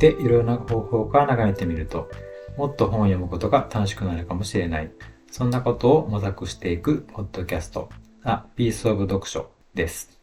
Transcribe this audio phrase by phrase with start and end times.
[0.00, 2.08] ていろいろな方法から眺めてみると、
[2.56, 4.90] もっと本を読むことが楽しくなるかもしれない。
[5.30, 7.90] そんなことを模索していくポッドキャスト、
[8.24, 10.18] あ、ピースオブ読書です。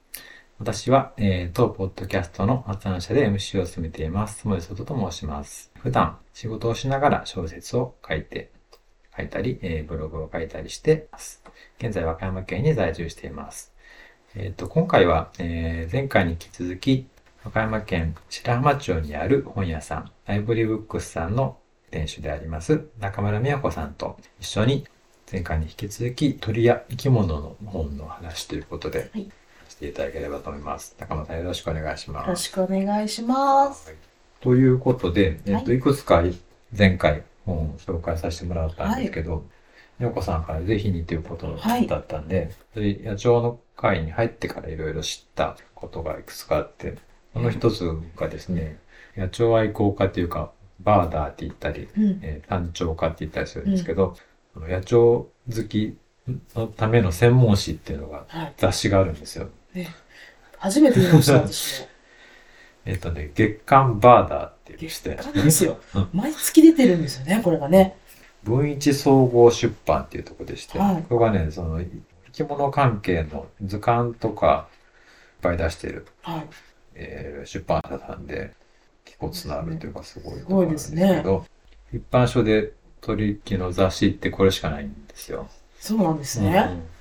[0.58, 4.40] 私は、えー、当ポッドキャストの発案者で MC を務めています。
[4.40, 5.71] つもりそとと申します。
[5.77, 8.49] 普段仕事をしながら小説を書いて、
[9.16, 11.44] 書いたり、えー、ブログを書いたりしています。
[11.80, 13.76] 現在和歌山県に在住しています。
[14.35, 17.07] えっ、ー、と、今回は、えー、前回に引き続き、
[17.47, 21.57] 和歌山県白浜町にある本屋さん、ライブリーブックスさんの
[21.91, 24.85] 店主であります、中村美和子さんと一緒に、
[25.31, 29.31] 前回に引き続き鳥や生き物の本の話ということで、はい、
[29.70, 30.95] していただければと思います。
[30.99, 32.26] 中村さんよろしくお願いします。
[32.26, 33.87] よろしくお願いします。
[33.87, 33.98] はい、
[34.41, 36.21] ということで、えっ、ー、と、いくつか
[36.77, 39.45] 前回本を紹介させてもらったんですけど、
[39.99, 46.98] よこさんからぜひにということだったんで、はい、野鳥の会に入ってからいろいろ知ったことがいくつかあって、
[47.38, 48.80] その一つがですね、
[49.16, 54.16] 野鳥愛好家というか、バーダーって言ったり、うん、えー、単調家って言ったりするんですけど、
[54.55, 55.29] うん、野鳥好
[55.70, 55.98] き
[56.55, 58.26] のための専門誌っていうのが、
[58.57, 59.49] 雑誌があるんですよ。
[59.74, 59.88] はい、
[60.57, 61.88] 初めて見ました、私も。
[62.85, 64.88] えっとね、月刊バーダーって言って。
[64.88, 65.78] 月刊ですよ。
[66.13, 67.97] 毎月出てるんですよね、これがね。
[68.44, 71.91] 文一総合出版っていうとこでして、はい、ここがね、その、生
[72.31, 74.69] き物関係の図鑑とか、
[75.38, 76.47] いっぱい出してる、はい、
[76.97, 78.53] えー、出版社さんで、
[79.06, 81.45] 結構つながるというかすごいところなんですけど、ね、
[81.94, 85.47] 一般書で取引の雑誌ってこれしかないんですよ。
[85.79, 86.67] そうなんですね。
[86.72, 86.97] うん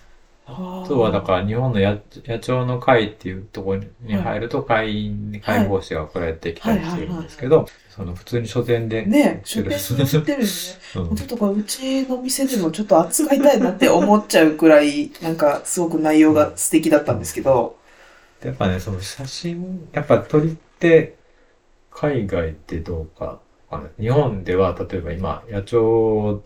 [0.47, 9.04] そうはだから日本の野野鳥の会っていうところに入ると会員に会報誌が送られてきたりするんですけど、その普通に書店で。
[9.04, 10.50] ね書店で売ってるんでね。
[10.94, 17.76] うん、ちょっとこれうちの店でもちょっと扱いたいなって思っちゃうくらい、なんかすごく内容が素敵だったんですけど。
[18.42, 21.16] やっぱね、その写真、やっぱ撮りって
[21.91, 23.41] 海外ってどうか、
[23.98, 26.41] 日本では例えば今野鳥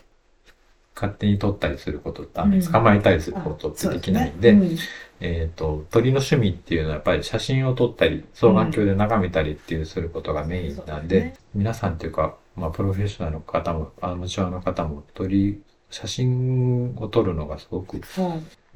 [1.01, 4.61] 勝手に取ったりすることって捕まえたりすることってできないんで、うん。
[4.61, 4.73] でね。
[4.73, 4.79] うん、
[5.21, 18.01] えっ、ー、と、鳥の趣味っていうのはやっぱり写真を撮ったり、双眼鏡で眺めたりっていうすることがメインなんで、ね、皆さんっていうか、まあ、プロフェッショナルの方も、アマチュアの方も鳥、写真を撮るのがすごく、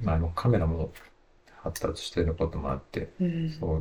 [0.03, 0.91] まあ、あの、カメラも
[1.65, 3.09] 発達してることもあって、
[3.59, 3.81] そう、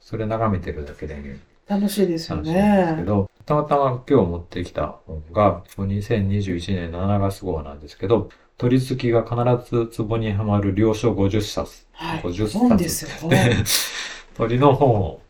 [0.00, 2.96] それ眺めてるだけでね、楽しいですよね。
[2.98, 8.28] けど、たまたま今日持ってきた本が、2021年7月号なんですけど、
[8.58, 11.86] 鳥好きが必ず壺にはまる領書50冊。
[11.92, 13.64] はい、50冊ですよ、ね。
[14.36, 15.20] 鳥の本を、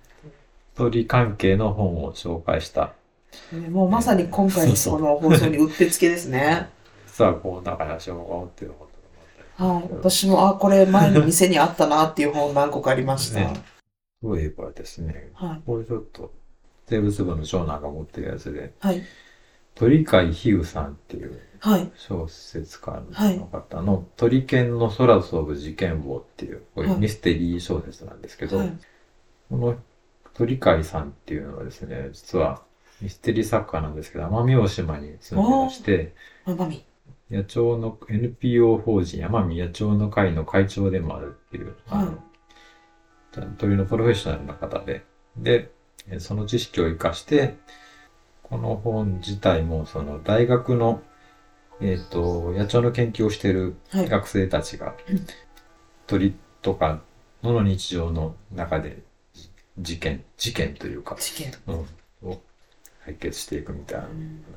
[0.74, 2.94] 鳥関係の本を紹介した。
[3.70, 6.70] もうまさに今回のこの放送にうってつけですね。
[7.06, 8.88] 実はこう、中谷翔が持ってる本
[9.60, 9.92] はい。
[9.92, 13.40] 私も、あ、これ前の店にあったなっていう本何個かありました。
[13.40, 13.52] ね、
[14.22, 16.32] そういえばですね、はい、これちょっと、
[16.86, 19.02] 生物部の長男が持ってるやつで、はい。
[19.74, 21.40] 鳥飼比喩さんっていう
[21.94, 28.72] 小説家の方の鳥犬の空飛ぶ事件簿っていう、こういうミステリー小説なんですけど、はい、
[29.48, 29.76] この
[30.34, 32.62] 鳥飼さんっていうのはですね、実は
[33.00, 36.14] ミステリー作家なんですけど、奄美大島に住んでまして、
[36.46, 36.84] 奄美
[37.30, 42.06] 野鳥の NPO 法人奄美野鳥の会の会長でもあるっていう、はい、
[43.56, 45.04] 鳥のプロフェッショナルな方で、
[45.36, 45.70] で、
[46.18, 47.56] その知識を活かして、
[48.42, 51.02] この本自体も、その大学の、
[51.80, 53.52] えっ、ー、と、野鳥の研究をしてい。
[53.52, 54.96] る学生たちが、はい、
[56.06, 57.00] 鳥とか
[57.42, 59.02] 野の日常の中で
[59.78, 62.42] 事件、事件というか、事件、うん、を
[63.04, 64.06] 解決していくみたいな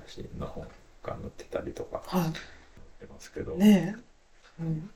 [0.06, 0.68] 話の本
[1.04, 2.34] が載ってたりとか、はい、
[3.04, 3.56] てますけど。
[3.56, 3.96] ね
[4.60, 4.64] え。
[4.64, 4.90] うん。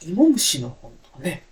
[0.00, 1.44] 芋虫の本とかね。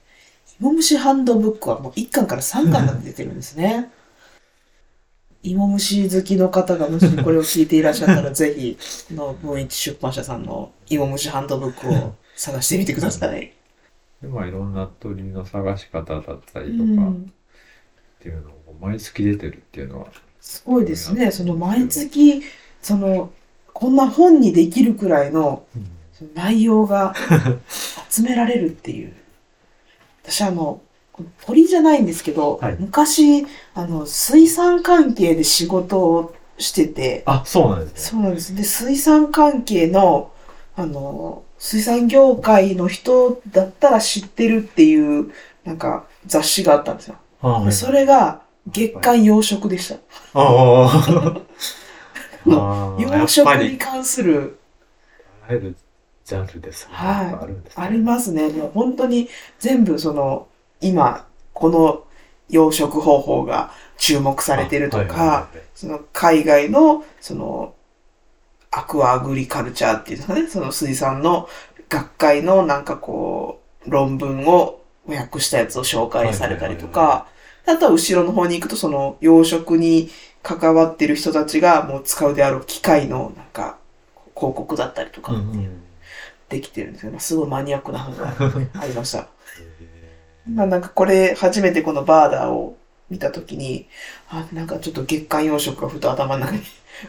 [0.60, 3.90] 芋虫ハンドブックはもう1巻から3巻まで出てるんですね。
[5.42, 13.52] 芋虫好きの方がもしこれを聞いていらっしゃったら、ぜひ、の文一出版社さんの芋虫ハンドブックを探してみてください。
[14.22, 17.14] でまあいろんな鳥の探し方だったりとか、っ
[18.18, 20.08] ていうのを毎月出てるっていうのは。
[20.40, 21.30] すごいですね。
[21.30, 22.42] その毎月、
[22.82, 23.30] その、
[23.78, 25.67] こんな本にできるくらいの
[26.32, 27.14] 内容が
[28.08, 29.12] 集められるっていう。
[30.23, 30.81] 私あの、
[31.44, 37.23] 鳥じゃないんですけど、はい、昔、あの、水産関係で仕事をしてて。
[37.26, 38.00] あ、そうなんですね。
[38.00, 38.55] そうなんです。
[38.56, 40.32] で、水産関係の、
[40.75, 45.32] あの、水産業界の人だったら知ってるっていう、
[45.64, 47.17] なんか、雑誌があったんですよ。
[47.43, 49.96] はい、それが、月刊養殖でした。
[49.96, 50.00] あ
[50.32, 51.40] あ。
[52.52, 54.58] 養殖に関する。
[55.44, 55.76] あらゆる
[56.25, 56.94] ジャンルですね。
[56.94, 57.26] はい。
[57.34, 58.48] あす、ね、ありますね。
[58.48, 59.28] もう本当に
[59.58, 60.48] 全部その、
[60.81, 62.04] 今、この
[62.48, 67.75] 養殖方法が注目されてるとか、はいその海外の、その、
[68.70, 71.49] アクアアグリカルチャーっていうんですかね、その水産の
[71.90, 77.26] 学会のなんかこう、論文を訳したやつを紹介されたりとはいか、
[77.66, 80.08] あとは後ろの方に行くとその養殖に
[80.46, 83.78] 関わってる人たちがもう使うであろう機械のなんか
[84.37, 85.32] 広告だったりとか
[86.48, 88.34] できてるんですけど、すごいマニアックな本が
[88.81, 89.19] ありました。
[89.19, 89.26] へ
[90.48, 92.76] まあなんかこれ初めてこのバーダーを
[93.10, 93.88] 見たときに、
[94.28, 96.62] あ、なんかちょっと月間養殖がふと頭の中に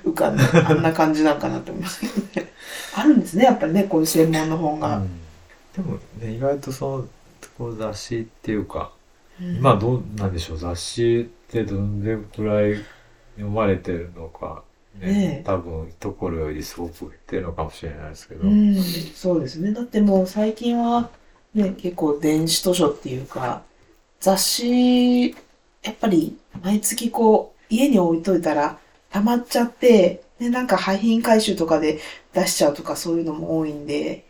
[0.03, 2.51] 浮かんで、 あんな感じなんかなって思いますけどね。
[2.95, 4.97] あるんですね、やっぱりね、こういう専門の本が。
[4.97, 5.27] ーうん
[5.77, 7.07] でもね意外とその
[7.57, 8.91] こう雑誌っていうか
[9.39, 12.83] うん今どうなんでしょう雑誌ってどんでくらい
[13.37, 14.63] 読まれてるのか
[14.99, 18.75] ねねえ多分ところよりすごく減ってるのかもしれないですけど、うん、
[19.15, 19.71] そうですね。
[19.71, 21.09] だってもう最近は
[21.53, 23.63] ね、結構電子図書っていうか、
[24.19, 28.77] 雑誌、やっぱり毎月こう、家に置いといたら
[29.09, 31.99] 溜まっちゃって、で、なんか廃品回収とかで
[32.33, 34.25] 出しちゃうとかそういうのも多いんで、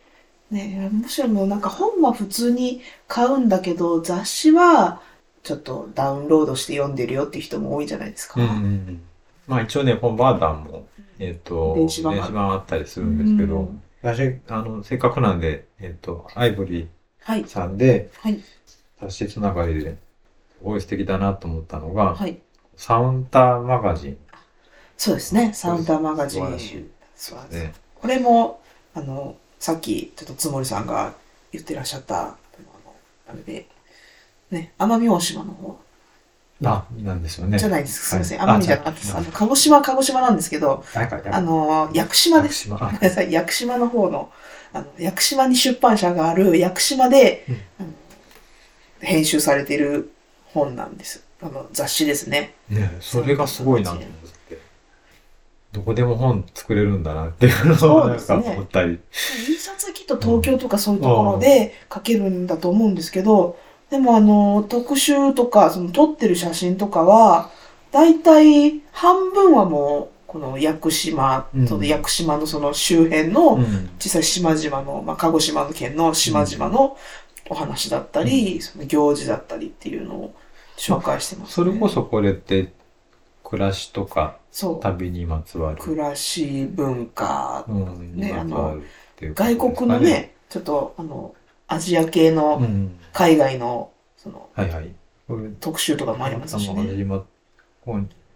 [0.52, 5.02] ね、むしろもうなんか本は普通に買うんだけど、雑誌は
[5.44, 8.42] ちょっとダウンロードして読んでるよっていう人も多いじゃないですか。
[8.42, 9.02] うんうんうん
[9.48, 10.88] まあ一応ねこのバーダンも
[11.20, 16.88] えっ、と電子版があったりするんですけど、うん私あのせっかくなんでえっ、とアイボリ
[17.22, 17.48] はいー。
[17.48, 18.40] さんではい。
[19.02, 22.40] 雑誌つながりですごい素敵だなと思ったのが、はい。
[22.76, 24.18] サウンターマガジン
[24.98, 25.52] そうですね。
[25.54, 26.44] サウンターマガジン。
[27.16, 27.74] そうですね。
[27.96, 28.60] これも、
[28.96, 31.14] あの、さっき、ちょっとつもりさんが
[31.52, 32.36] 言ってらっしゃった、あの、
[33.30, 33.68] あれで、
[34.52, 35.80] ね、奄美大島の方
[36.64, 37.60] あ、なんですよね。
[37.60, 38.10] じゃないです。
[38.10, 38.40] すみません。
[38.40, 39.16] はい奄美じゃなかったです。
[39.16, 40.84] あの、鹿児島は鹿児島なんですけど、
[41.32, 42.64] あ、の、屋久島です。
[42.64, 42.78] 島。
[42.78, 43.32] ごめんなさい。
[43.32, 44.32] 屋久島の方の、
[44.74, 47.46] あの、屋久島に出版社がある屋久島で、
[49.00, 50.12] 編集されている
[50.54, 51.24] 本なんです。
[51.42, 52.56] あの、雑誌ですね。
[52.70, 54.18] ね、それがすごいなと思って。
[55.74, 59.00] どこでも本作れるんだなっていうのをなんか思ったり。
[59.48, 63.60] 印刷はきっと東京とかそういうところで書けるんだと思うんですけど、
[63.90, 67.52] でもあの、特集とか、その撮ってる写真とかは、
[67.92, 76.98] だいたい半分はもう、この屋久島、うんその屋久島のその周辺のうん小さい島々の、まあ、鹿児島の県の島々の
[77.50, 80.34] お話だったり、その行事だったりっていうのを
[80.78, 81.54] 紹介してます、ね。
[81.54, 82.74] それこそこれって、
[83.44, 84.80] 暮らしとかそう。
[84.82, 85.78] 旅にまつわる。
[85.78, 88.80] 暮らし、文化、ねうこ
[89.18, 91.34] とですか外国のね、ちょっとあの、
[91.68, 93.00] アジア系のうん。
[93.14, 94.96] 海外の、その、はいはい。
[95.60, 96.82] 特集とかもありますしね。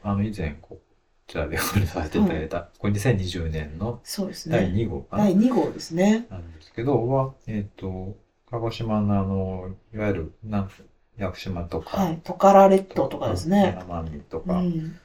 [0.04, 0.80] あの、以前、こ
[1.28, 4.84] ちらでお話しさせていただいた、これ2020年のそうです第ね。
[4.84, 6.26] 2号かな、第2号ですね。
[6.32, 8.18] なんですけど、は、えっ、と、
[8.50, 10.72] 鹿児島のあの、いわゆる、なん
[11.18, 12.20] 屋久島とか、はい。
[12.24, 13.78] トカラ列島とかですね。
[13.88, 15.00] 奄美とうか、ん。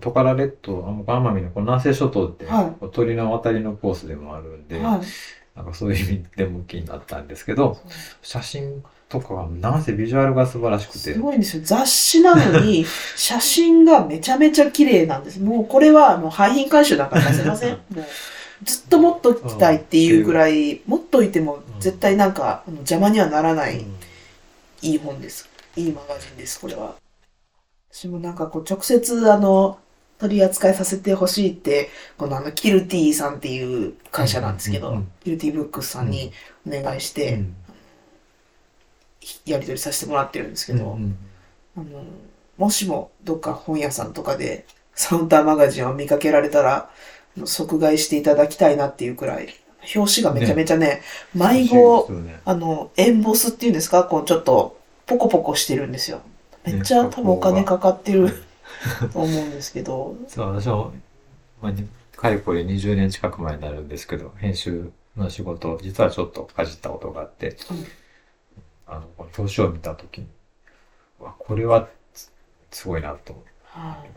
[0.00, 5.00] トカラ列島、あの奄美のこの南西諸島って、はいこう鳥の渡りのコースでもあるんで、はい。
[5.58, 7.78] なんかそういう意味でも気になったんですけど、
[8.22, 10.98] 写真とかはなんせビジュアルが素晴らしくて？
[10.98, 11.62] す、ごいんですよ。
[11.64, 12.86] 雑誌なのに、
[13.16, 15.40] 写真がめちゃめちゃ綺麗なんです。
[15.40, 17.72] もうこれはもう廃品回収だから出せません。
[17.92, 18.04] もう
[18.62, 23.84] ずっと持っときたいっていうぐらい、持っといても絶対なんか邪魔にはならない、
[24.82, 25.48] いい本です。
[25.74, 26.94] いいマガジンです、これは。
[27.90, 29.78] 私もなんかこう直接あの、
[30.18, 36.32] 取り扱いさせてほしいって、このあの、キルティさんっていう会社なんですけどうんうんうん、キルティブックスさんに
[36.66, 37.54] お願いしうて、ん
[39.46, 41.16] やり取りさせてもらってるんですけど、うん
[41.76, 42.04] あの、
[42.56, 46.90] もしもどっか本屋さんとかでサウンターマガジンを見かけられたら、
[47.44, 49.54] 即買いしていただきたいなっていうくらい、
[49.94, 51.02] 表紙がめちゃめちゃね、
[51.34, 52.40] 迷子、ね。
[52.44, 56.20] あの、エンボスっていうんですかこうちょっとポコポコしてるんですよ。
[56.64, 58.28] めっちゃね多分お金かかってる。
[58.30, 58.47] と
[59.14, 60.92] 思うんですけど、そう、私も、
[61.60, 67.86] まあ、にかれこれ20年近く前になるんですけど、編集の仕事、実はちょっとかじったことがあって、うん
[68.86, 70.26] あの、この表紙を見たときに、
[71.20, 72.32] うわ、これはす
[72.70, 74.08] すごいなと思はい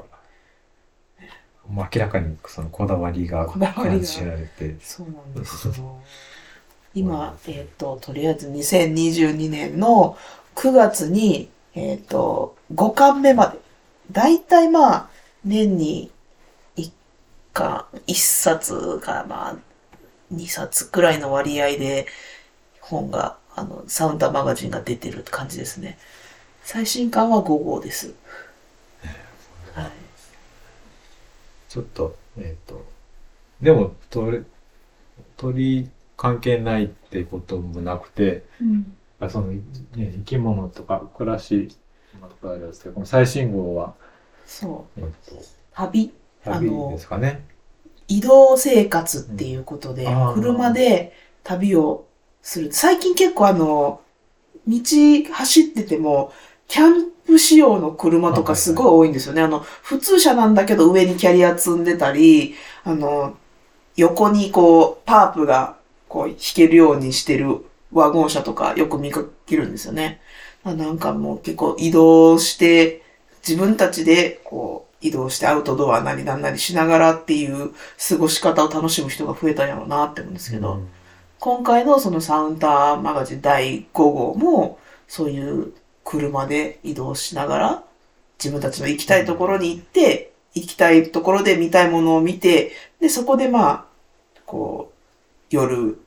[1.68, 1.72] う。
[1.72, 6.01] もう明らかにそのこだわりが感じられて、そうなんですよ。
[6.94, 10.18] 今、えっ、と、とりあえず2022年の
[10.56, 13.60] 9月に、えっ、と、5巻目まで。
[14.12, 15.10] だいたいまあ、
[15.46, 16.12] 年に
[16.75, 16.91] 1
[17.53, 19.56] 巻、1冊からまあ、
[20.34, 22.08] 2冊くらいの割合で
[22.82, 25.98] 本が、あの、サウンターマガジンが出てる感じですね。
[26.63, 28.13] 最新巻は5号です。
[29.74, 29.91] はい。
[31.70, 32.86] ちょっと、えっ、と、
[33.62, 34.46] でも、鳥、
[35.38, 38.98] 鳥関係ないってこともなくて、うん。
[39.30, 39.62] その、ね、
[39.96, 41.75] 生き物とか暮らし
[42.13, 43.94] 今とかあれですけど、この最新号は、
[44.60, 45.00] そう。
[45.00, 45.05] えっ
[45.74, 46.10] 旅、
[46.43, 47.43] と、旅ですかね。
[48.08, 52.05] 移動生活っていうことで、うん車で旅を
[52.41, 52.72] する。
[52.74, 54.01] 最近結構あの、
[54.67, 54.79] 道
[55.34, 56.34] 走ってても、
[56.67, 59.41] キャンプ仕様の車とかすごい多いんですよね。
[59.41, 63.38] あの、普通車なんだけど上にキャリア積んでたり、あの、
[63.96, 65.77] 横にこう、パープが
[66.08, 70.22] こう引けるようにしてるワゴン車とかよく見かけるんですよね。
[70.63, 73.00] あなんかもう結構移動して、
[73.48, 77.72] 自分たちでこう移動してアウトドアなりなんなりしながらっていう
[78.10, 80.90] 過ごし方を楽しむ人が増えたんやろうなって思うんですけど、うん
[81.42, 87.84] 今回のそのサウンターマガジン第5号もそういう車で移動しながら
[88.42, 93.86] 自分たちの行きたいところに行って、行きたいところで見たいものを見て、で、そこでまあ、
[94.48, 94.96] こう、
[95.52, 96.00] 夜、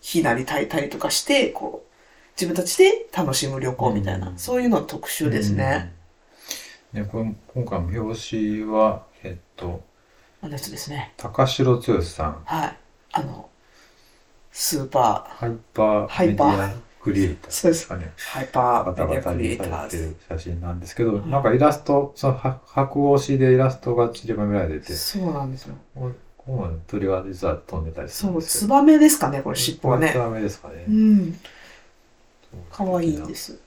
[0.00, 1.88] 火なり炊いたりとかして、こう、
[2.34, 5.92] 自分たちで楽しむ旅行みたいな、うんそういうの特集ですね。。
[6.94, 9.82] うんでこれ今回も表紙は、えっと、
[10.40, 11.12] あの人ですね。
[11.16, 12.76] 高城剛さん、はい。
[13.12, 13.48] あの、
[14.52, 18.12] スーパハイパーメディアクリエイターそうですかね。
[18.16, 25.74] ー、ハイパー方メディア々クリエイタにされてる写真なんですけど、うんなんかイラスト、そのは白押しでイラストが散りばめられてて、そうなんですよ。
[25.94, 28.42] ここの鳥が実は飛んでたりするそう。
[28.42, 30.18] ツバメですかね、これ尻尾はねツ。
[30.18, 30.90] バメですかねう。
[30.90, 31.38] ん。
[32.70, 33.58] 可愛いんです。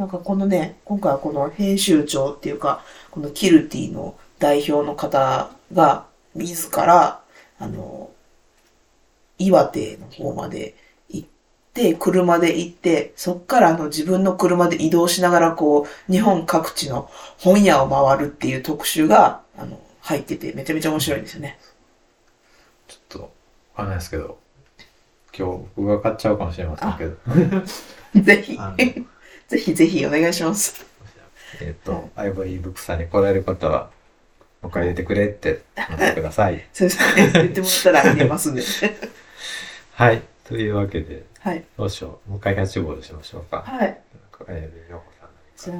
[0.00, 7.20] なんかこのね、今回はこの編集長っていうか、このキルティの代表の方が、自ら、
[7.58, 8.08] あの、
[9.36, 10.74] 岩手の方まで
[11.10, 11.28] 行っ
[11.74, 21.58] て、車で行って、そっからあの自分の車で移動しながらこう、日本各地の本屋を回るっていう特集が、あの、入ってて、めちゃめちゃ面白いんですよね。
[22.88, 23.28] ちょっと、わ
[23.76, 24.38] かんないですけど、
[25.36, 28.22] 今日僕が買っちゃうかもしれませんけど。
[28.22, 28.58] ぜひ
[29.50, 30.86] ぜひぜひお願いします。
[31.60, 33.90] えっと、アイボリーブックさんに来られる方は、
[34.62, 36.64] もう一回入れてくれって言ってください。
[36.72, 37.30] そうですね。
[37.32, 38.62] 言ってもらったらあげますんで。
[39.94, 40.22] はい。
[40.44, 41.64] というわけで、はい。
[41.76, 42.30] どうしよう。
[42.30, 43.64] もう一回キャッチボールしましょうか。
[43.66, 44.00] はい。
[45.56, 45.74] じゃ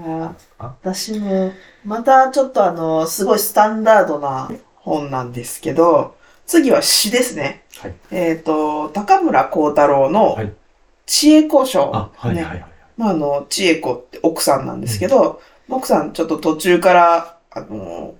[0.58, 1.52] あ私も、
[1.84, 7.62] またちょっとあの、すごいスタンダードな本なんですけど、次は詩ですね。
[7.78, 7.94] はい。
[8.10, 10.52] えっ、と、高村光太郎のはい
[11.06, 11.90] 知恵子賞。
[11.92, 12.69] あ、はいねはいはい。
[13.00, 15.40] まあ、あの、知恵子って奥さんなんですけど、
[15.70, 18.14] 奥さんちょっと途中から、あの、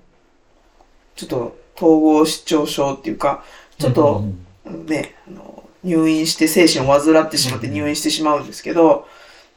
[1.16, 3.44] ちょっと統合失調症っていうか、
[3.78, 4.24] ちょっと、
[4.64, 9.06] ね、あの、入院して精神を患ってしまって入院してしまうんですけど、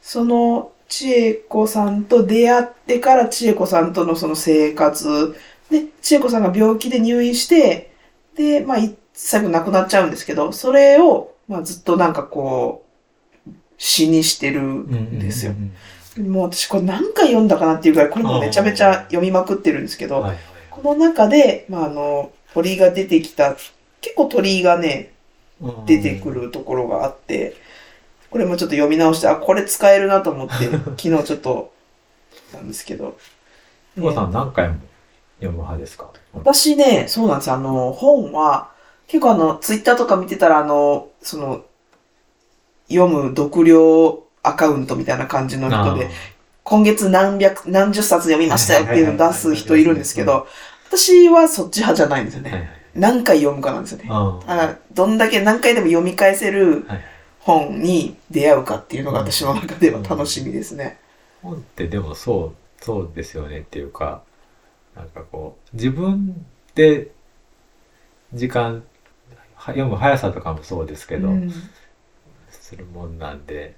[0.02, 5.34] その千恵子さんと出会ってから千恵子さんとのその生活、
[5.70, 7.94] で、千恵子さんが病気で入院して、
[8.36, 12.83] で、まあ、い最後亡くなっちゃうんですけど、それを、まあ、ずっとなんかこう、
[13.78, 15.52] 詩にしてるんですよ
[16.18, 20.24] もう私これ何回読んだかなっていうぐらい、これもめちゃめちゃ読みまくってるんですけど、
[20.70, 23.56] この中で、まあ、あの、鳥が出てきた、
[24.00, 25.12] 結構鳥がね、
[25.60, 26.30] はい出てく。
[26.30, 27.56] るところがあって、
[28.30, 30.66] これもちょっと読み直して、あ、これ使えるなと思って、
[31.00, 31.72] 昨日ちょっと、
[32.52, 33.16] なんですけど。
[33.96, 34.14] うん。
[34.14, 34.74] さん何回も
[35.38, 36.10] 読む派ですか？
[36.32, 37.54] 私ね、そうなんですよ。
[37.54, 38.70] あの、本は、
[39.06, 41.64] 結構あの、ツイッターとか見てたら、あの、その、
[42.88, 46.10] 読む読量アカウントみたいな感じの人で、
[46.62, 50.46] 今月何百、何十冊読みましたよっていうのを出す人いるんですけど、
[50.88, 52.50] 私はそっち派じゃないんですよね。
[52.50, 52.70] はいはい。
[52.94, 54.06] 何回読むかなんですよね。
[54.08, 56.86] あーあどんだけ何回でも読み返せる
[57.40, 60.98] 本に出会うかっていうのが私の中では楽しみですね。
[61.42, 64.22] 本ってでもそう、そうですよねっていうか、
[64.94, 67.10] なんかこう、自分で
[68.32, 68.84] 時間、
[69.54, 71.52] は読む速さとかもそうですけど、うん
[72.64, 73.76] するもんなんで、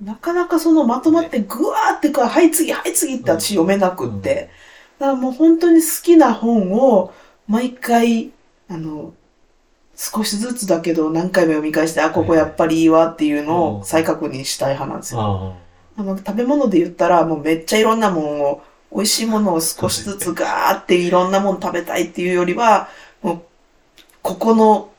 [0.00, 4.50] なかなかそのまとまってぐわーってか、はい次、はい次って私読めなくって。
[4.98, 7.12] だからもう本当に好きな本を
[7.46, 8.32] 毎回、
[8.68, 9.14] あの、
[9.94, 15.20] 少しずつだけど何回も読み返して、あ、ここやっぱりいいわっていうのを再確認したい派なんですよ。
[15.96, 16.02] ああ。
[16.02, 22.88] の食べ物で言ったらもうめっちゃいろんなもんを、美味しいものを少しずつガーっていろんなもん食べたいっていうよりは、
[23.22, 23.42] もう、
[24.22, 24.91] ここの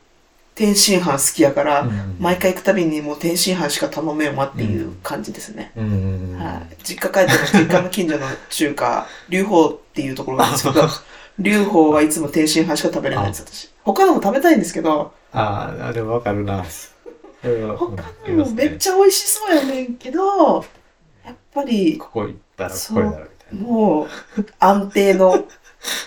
[0.56, 5.72] 天津飯好きやから、あ、うん毎回行くたびにもう天津飯しか頼めよまっていう感じですね。
[5.76, 6.76] はい。
[6.84, 10.82] 実家帰っても実家の近所の中華、龍宝っていうところなんですけど、
[11.40, 13.70] 龍宝はいつも天津飯しか食べれないんです、私。
[13.84, 16.64] 他のも食べたいんですけど、ああ、でもわかるな。
[17.44, 17.52] 他う
[18.32, 20.64] んのもめっちゃ美味しそうやねんけど、
[21.26, 23.68] やっぱり、ここ行ったらこれだろみたいな。
[23.68, 24.08] もう、
[24.60, 25.44] 安定の、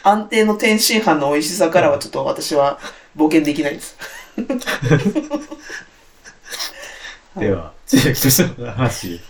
[0.03, 2.79] 安定の天津飯の美味しさからはちょっと私は
[3.17, 3.97] 冒険できないです。
[7.38, 9.21] では、千秋としての話。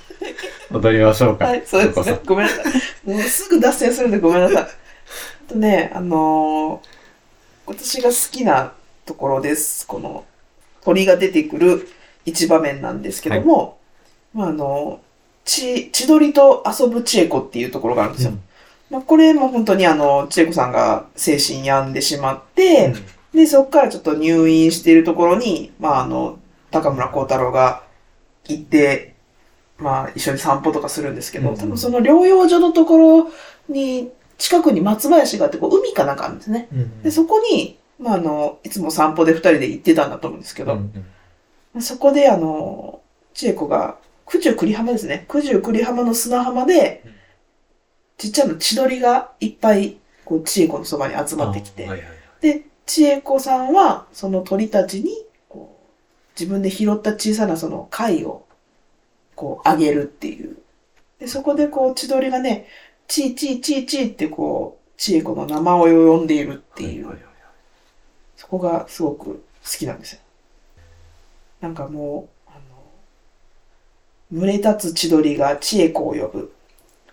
[0.70, 1.46] 踊りましょうか。
[1.46, 2.20] はい、そうですね。
[2.24, 3.10] ごめんなさい。
[3.10, 4.62] もうすぐ脱線するんでごめんなさい。
[4.62, 4.68] あ
[5.48, 6.88] とね、あのー
[7.66, 8.72] 私が好きな
[9.04, 9.86] ところです。
[9.86, 10.24] この
[10.82, 11.88] 鳥が出てくる
[12.24, 13.78] 一場面なんですけども、
[14.32, 15.00] まああの、
[15.44, 18.32] ち、千鳥と遊ぶ千恵子っていうところがあるんですよ。
[18.88, 22.94] まあこれも本当にあの、千恵子さんが精神病んでしまって、
[23.36, 26.38] で、そこからちょっと入院しているところに、まああの、
[26.70, 27.82] 高村光太郎が
[28.48, 29.14] 行って、
[29.76, 33.30] まあ一緒に散歩とかするんですけど、うん多分その療養所のところ
[33.68, 36.68] に、近くに松林があって、こう海かなんかあるんですね。
[36.72, 41.04] うんで、そこに、まああの、いつも散歩で二人で行ってたんだと思うんですけど、うん
[41.78, 43.02] そこであの、
[43.34, 45.26] 千恵子が、九十九里浜ですね。
[45.28, 47.12] 九十九里浜の砂浜でうん、
[48.16, 51.86] ちっちゃな千鳥がいっぱい、こう、千恵子のそばに集まってきて、
[52.40, 55.10] で、千恵子さんは、その鳥たちに、
[55.48, 58.46] こう、自分で拾った小さなその貝を、
[59.34, 60.56] こう、あげるっていう。
[61.18, 62.68] で、そこでこう、千鳥がね、
[63.08, 67.18] チーチーチーチーってこう、千恵子の名前を呼んでいるっていう
[68.36, 70.20] そこがすごく好きなんですよ。
[71.60, 72.52] なんかもう、あ
[74.32, 76.52] の、群れ立つ千鳥が千恵子を呼ぶ。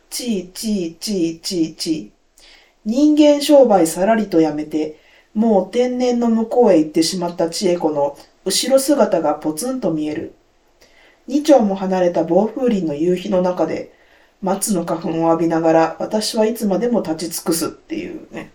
[0.10, 2.12] チーチーチーチーチー。
[2.86, 5.00] 人間商売さらりとやめて、
[5.34, 10.34] もう天然の向こうへ行ってしまった千恵子の後ろ姿がポツンと見える。
[11.28, 13.94] 二丁も離れた暴風林の夕日の中で、
[14.42, 18.52] 松の花粉を浴びながら、私はいつまでも立ち尽くすっていうね。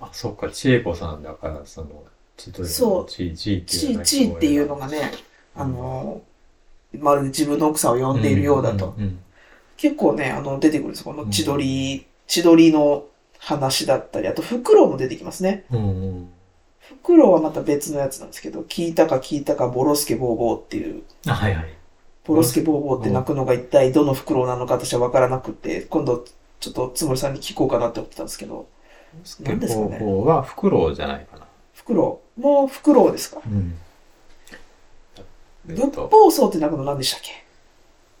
[0.00, 2.02] あ、そっか、千恵子さんだから、その、
[2.36, 5.12] 千鳥のそうチーチーっていうのがチーっていうのがね、
[5.54, 6.20] あの、
[6.98, 8.94] まるで自分の奥さんを呼んでいるようだと。
[8.98, 9.18] んんん
[9.76, 11.04] 結構ね、あの、出てくるんです。
[11.04, 13.04] この千鳥、千鳥の
[13.44, 15.64] 話だったり、あと、フクロウも出てきますね。
[15.70, 16.28] うんうん。
[16.80, 21.74] フクロウはまた別のやつなんですけど、聞いたか聞いたか、ボロスケボーボーっていう、あ、はいはい。
[22.24, 26.24] ボロスケボーボーって鳴くのが一体どのフクロウなのか私は分からなくて、今度、
[26.60, 28.66] ちょっとつもりさんに聞こうかなって思ってたんですけど、
[29.22, 31.46] ス何ですかね方法はフクロウじゃないかな。
[31.74, 32.40] フクロウ？
[32.40, 33.40] もうフクロウですか？
[33.46, 33.76] うん。
[35.68, 37.44] え仏法僧って鳴くの何でしたっけ？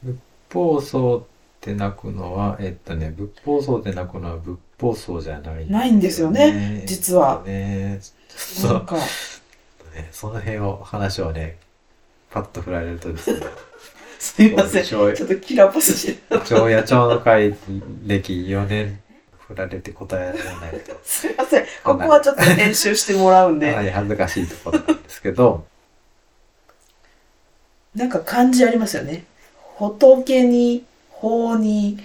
[0.02, 0.18] 仏
[0.52, 1.22] 法僧っ
[1.60, 8.96] て鳴くのは、えっとね、仏法僧って鳴くのは仏法僧じゃない、ないんですよね実はえっとね、ちょっなんか、
[10.10, 11.56] その辺を、話をね、
[12.30, 13.40] パッと振られるとですね、
[14.18, 14.84] すいません。
[14.84, 16.18] ちそうょっとキラーパスして。
[16.46, 17.54] 長野町の会
[18.06, 19.00] 歴4年
[19.46, 21.66] 振られて答えられないと、すいません。
[21.84, 23.70] ここはちょっと練習してもらうんで。
[23.70, 25.66] かなり恥ずかしいところなんですけど、
[27.94, 29.24] なんか漢字ありますよね。
[29.76, 31.98] 仏に、法に、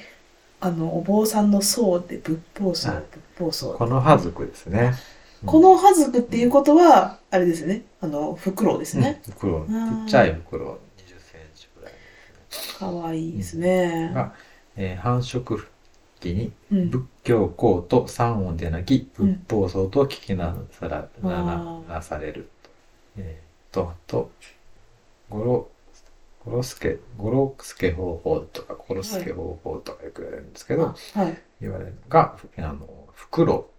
[0.61, 3.73] あの、お坊さんの僧で仏法僧、はい仏法僧。
[3.77, 4.93] この葉族ですね。
[5.45, 7.83] この葉族っていうことは、あれですね。
[8.01, 9.21] あの、フクロウですね。
[9.27, 10.65] うん、袋、ちうんっちゃい袋、
[10.97, 11.93] 20センチぐらい。
[12.77, 14.11] かわいいですね。
[14.13, 14.33] が、
[14.75, 15.65] えー繁殖
[16.19, 16.89] 期にうん。
[16.89, 22.69] 仏教公と三音でなき仏法僧と聞きなさら、うんなあーなされると。
[23.17, 24.31] えーと、と、
[25.29, 25.69] ごろ、
[26.45, 31.37] ごろすけ、ごろすけ方法とか、ごろすけ方法とかよく言われるんですけど、はい。
[31.61, 33.69] 言われるのが、あの、袋。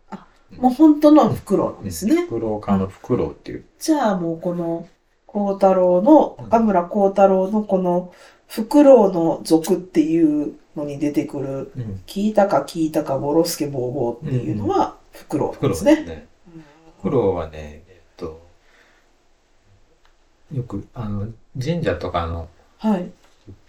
[0.59, 2.27] もう本当のフクロウなんですね。
[2.27, 3.64] 袋科の袋っていう。
[3.79, 4.88] じゃあもうこの、
[5.27, 8.12] 孝太郎の、岡村孝太郎のこの、
[8.49, 12.03] フクロウの族っていうのに出てくる、うん。
[12.07, 15.96] 聞いたか聞いたかボロスケボーボーっていうのは、フクロウなん袋ですね。
[15.96, 16.27] ですね。
[16.99, 18.40] 袋はね、えっと、
[20.53, 23.11] よく、あの、神社とかの、はい。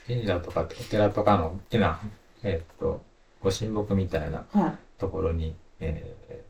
[0.08, 2.00] 神社とかお寺とかの大きな、
[2.44, 3.02] えっと、
[3.42, 6.42] ご神木みたいなはところに、えー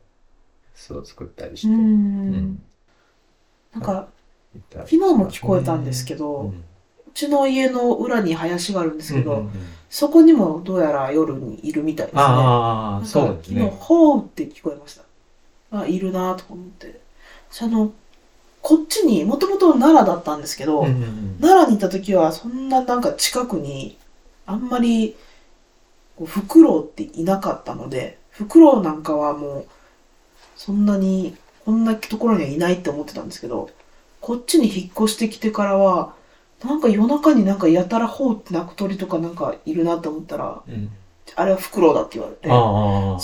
[0.74, 1.70] 巣を作ったりしい。
[1.70, 2.62] うて、ーうんん。
[3.74, 4.08] なんか、
[4.56, 6.64] いたり今も聞こえたんですけど、ううん
[7.14, 9.52] ちの家の裏に林があるんですけど、うんうんうん
[9.92, 12.22] そこにもどうやら夜にいるみたいですね。
[12.22, 13.76] ああ、そうです昨日、ね。
[13.78, 14.94] ほーって聞こえまし
[15.70, 15.80] た。
[15.80, 16.98] あ、いるなと思って。
[17.50, 17.92] その、
[18.62, 23.98] こっちに、もともと奈良だったんですけど、うんうんうん奈良に行った時は、そんななんか近くに、
[24.46, 25.16] あんまり、
[26.16, 29.66] こうフクロウっていなかったので、フクロウなんかはもう、
[30.54, 33.70] そんなに、こんなところにはいないって思ってたんですけど、
[34.20, 36.14] こっちに引っ越してきてからは、
[36.64, 40.90] なんか夜中になんかやたらほうって鳴く鳥とかなんかいるなって思ったら、うん
[41.34, 42.48] あれはフクロウだって言われて。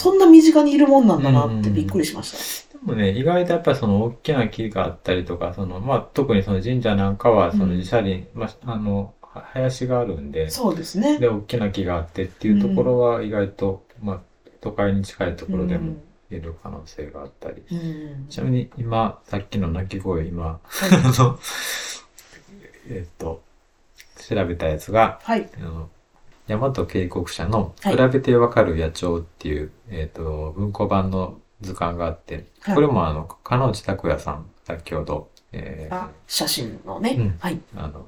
[0.01, 2.37] そんな身近にいるもんなんだなってびっくりしました。
[2.37, 11.19] でもね、意外とやっぱりその大きな木があったりとか、その、まあ、特にその神社なんかは、そのうん自社林、まあ、あの、は林があるんで、そうですね。
[11.19, 14.21] で、大きな木があってっていうところは意外と、まあ、
[14.61, 15.97] 都会に近いところでも
[16.31, 17.63] いる可能性があったり。
[17.71, 17.79] うん。
[17.79, 21.39] うんちなみに今、さっきの鳴き声、今、はい あの、
[22.89, 23.43] えっと、
[24.17, 25.49] 調べたやつが、はい。
[25.59, 25.89] あの、
[26.49, 37.15] 大和渓谷社のはい比べてわかる野鳥っていう、えっ、と、文庫版の図鑑があって、はいこれもあの、鹿内拓也さん、先ほど、えーあ、写真のね。
[37.19, 37.61] うんはい。
[37.77, 38.07] あの、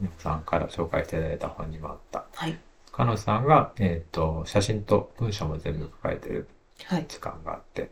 [0.00, 2.24] 皆さんから紹介していただいた本にもあった。
[2.34, 2.58] はい。
[2.92, 6.48] 鹿野さんが、えっ、と、写真と文章も全部書かれてる
[6.84, 7.06] はい。
[7.08, 7.90] 図鑑があって、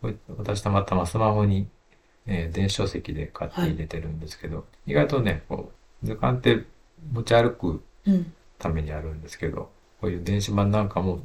[0.00, 1.68] これ私たまたまスマホに、
[2.26, 5.72] えー電子書籍で買って入れてるんですけど、意外とね、こ
[6.02, 6.64] う、図鑑って
[7.12, 8.32] 持ち歩くうん。
[8.58, 9.70] ためにあるんですけど、
[10.00, 11.20] こういう電子版なんかも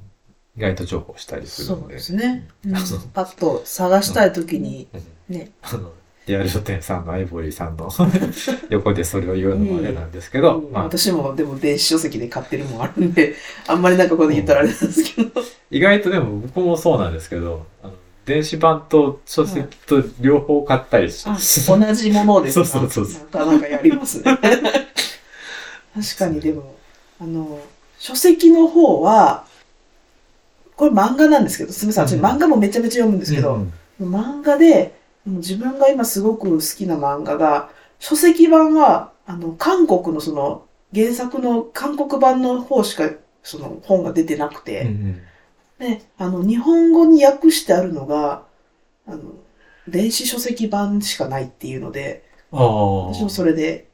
[0.58, 1.94] 意外と重宝したりするそうので。
[1.96, 2.48] ですね。
[2.66, 2.74] うん
[3.14, 4.88] パッと探したいときに、
[5.30, 5.52] うんね。
[5.62, 5.92] あの、
[6.28, 7.90] リアル書店さんのアイボリーさんの
[8.70, 13.34] 横でそれを言うのもあれなんですけど、うんまあ、私もでも電子書籍で買ってるもんあるんで、
[13.68, 15.32] あんまりなんかここで言ったらあれなんですけど。
[15.72, 17.94] 意外とでも僕もそうなんですけど、あの
[18.26, 21.38] 電子版と書籍と両方買ったりし、あ
[21.68, 22.66] 同じものですか？
[22.68, 24.24] そうそうそうなかなかやりますね。
[25.96, 26.76] 確かにでも、
[27.20, 27.60] あの、
[28.00, 29.46] 書籍の方は、
[30.76, 43.12] これ漫画なんですけど、すみません、漫画もめちゃめちゃ読むんですけど、うん漫画で、自分が今すごく好きな漫画が、書籍版は、あの、韓国のその、原作の韓国版の方しか、
[43.44, 45.22] その本が出てなくて、うんうん
[45.82, 48.44] で、あの、日本語に訳してあるのが、
[49.08, 49.34] あの、
[49.88, 52.24] 電子書籍版しかないっていうので。
[52.52, 53.88] 私もそれで。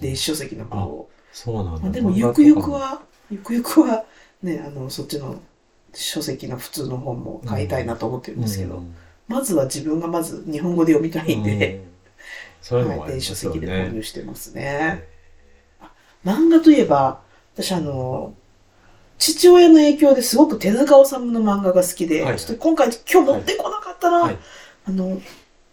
[0.00, 1.08] 電子書籍の方を。
[1.32, 1.80] そうなんだ。
[1.80, 4.04] まあでも、ゆくゆくは、ゆくゆくは、
[4.42, 5.40] ね、あの、そっちの
[5.94, 8.94] 書籍の普通の本も買いたいなと思ってるんですけど、うん
[9.28, 11.80] まずは自分がまず日本語で読みたいんで、
[12.70, 13.90] うんはい、電子書籍で購ね。
[13.90, 15.08] 入してますね。
[16.24, 17.20] 漫画といえば、
[17.54, 18.34] 私あの、
[19.18, 24.38] 父親の影響ですごく手塚治虫の漫画が好きで、はいちょっと今回今日持ってこなかったな、はい
[24.86, 25.20] あの、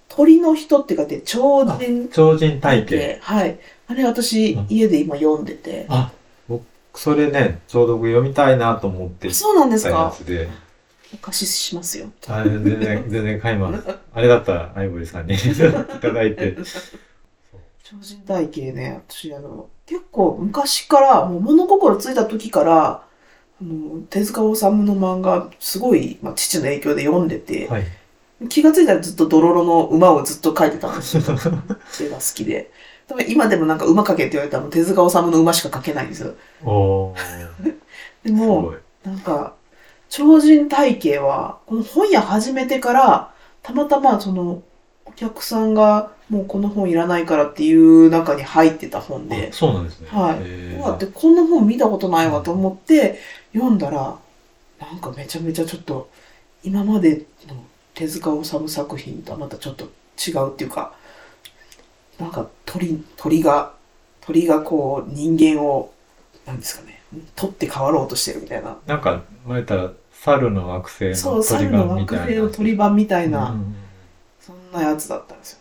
[0.08, 3.20] 鳥の人って書いて、超人超人体系。
[3.22, 3.60] はい。
[3.88, 5.86] あれ私、うん家で今読んでて。
[5.90, 6.19] あ、僕、
[6.94, 10.14] それね、ちょうど僕読みたいなと思ってそうなんですか？
[11.14, 12.08] お貸ししますよ。
[12.28, 13.84] あ全然、全然買います。
[14.14, 16.56] あれだったら、アイボリーさんに いただいて。
[17.84, 23.02] 超人体系ね、私あの、結構昔から、もう物心ついた時から、あ
[23.64, 27.84] の、手塚治虫の漫画、すごい、まあ、父の影響で読んでて、はい。
[28.48, 31.24] 気がついたらずっとドロロの馬をずっと描いてたんですよ。
[32.02, 32.72] 絵が好きで。
[33.10, 36.36] 多分今でもなんか馬描けって言われたらもう手塚治虫の馬しか描けないんですよ。
[38.24, 38.76] ですも。
[39.04, 39.56] なんか、
[40.10, 43.32] 超人体系は、この本屋始めてから、
[43.64, 44.62] たまたまその、
[45.06, 50.08] お客さんがもうこの本いらないからっていう中に入ってた本であ、そうなんですね。
[50.12, 53.20] はいへーうわってこんな本見たことないわと思って
[53.54, 54.16] 読んだら、
[54.80, 56.10] なんかめちゃめちゃちょっと、
[56.64, 57.56] 今までの
[57.96, 60.94] 手塚治虫作品とはまたちょっと違うっていうか、
[62.20, 63.74] なんか鳥、鳥が、
[64.22, 65.92] 鳥がこう人間を、
[66.46, 67.02] なんですかね、
[67.36, 68.78] 取って変わろうとしてるみたいな。
[68.86, 71.94] なんか、前言ったら、猿の惑星そう、の鳥みたいな。
[71.96, 73.76] 惑星の鳥版みたいな、うん
[74.42, 75.60] そんなやつだったんですよ。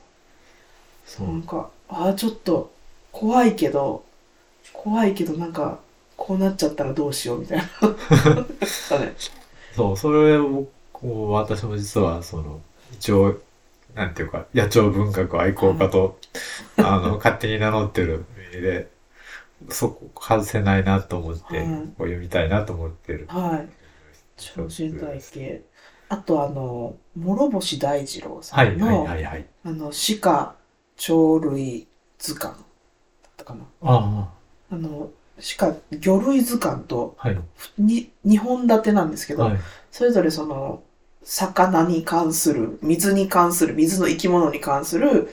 [1.04, 2.72] そうなんか、ああ、ちょっと
[3.12, 4.04] 怖いけど、
[4.72, 5.78] 怖いけどなんか、
[6.16, 7.64] こうなっちゃったらどうしようみたいな。
[9.76, 12.60] そう、それを、こう、私も実は、その、
[12.92, 13.36] 一応、
[13.94, 16.18] なんていうか、野鳥文学愛好家と、
[16.77, 18.90] あの、 勝手に名乗ってる意味で、
[19.70, 23.27] そこ外せないなと思って、はいこう読みたいなと思ってる。
[23.29, 23.68] はい。
[24.37, 25.62] 超人体系。
[26.09, 29.46] あとあの、諸星大二郎さはい、んの、はい、はい、はい。
[29.64, 30.55] あの、鹿
[30.96, 32.61] 鳥類図鑑だ
[33.29, 33.64] ったかな。
[33.83, 34.29] あ
[34.70, 35.11] あの、
[35.59, 37.38] 鹿魚類図鑑とあ、はい、
[37.79, 39.59] に2本立てなんですけど、はい。
[39.90, 40.83] それぞれその、
[41.30, 45.28] 魚に関する、水に関する、水の生き物に関する、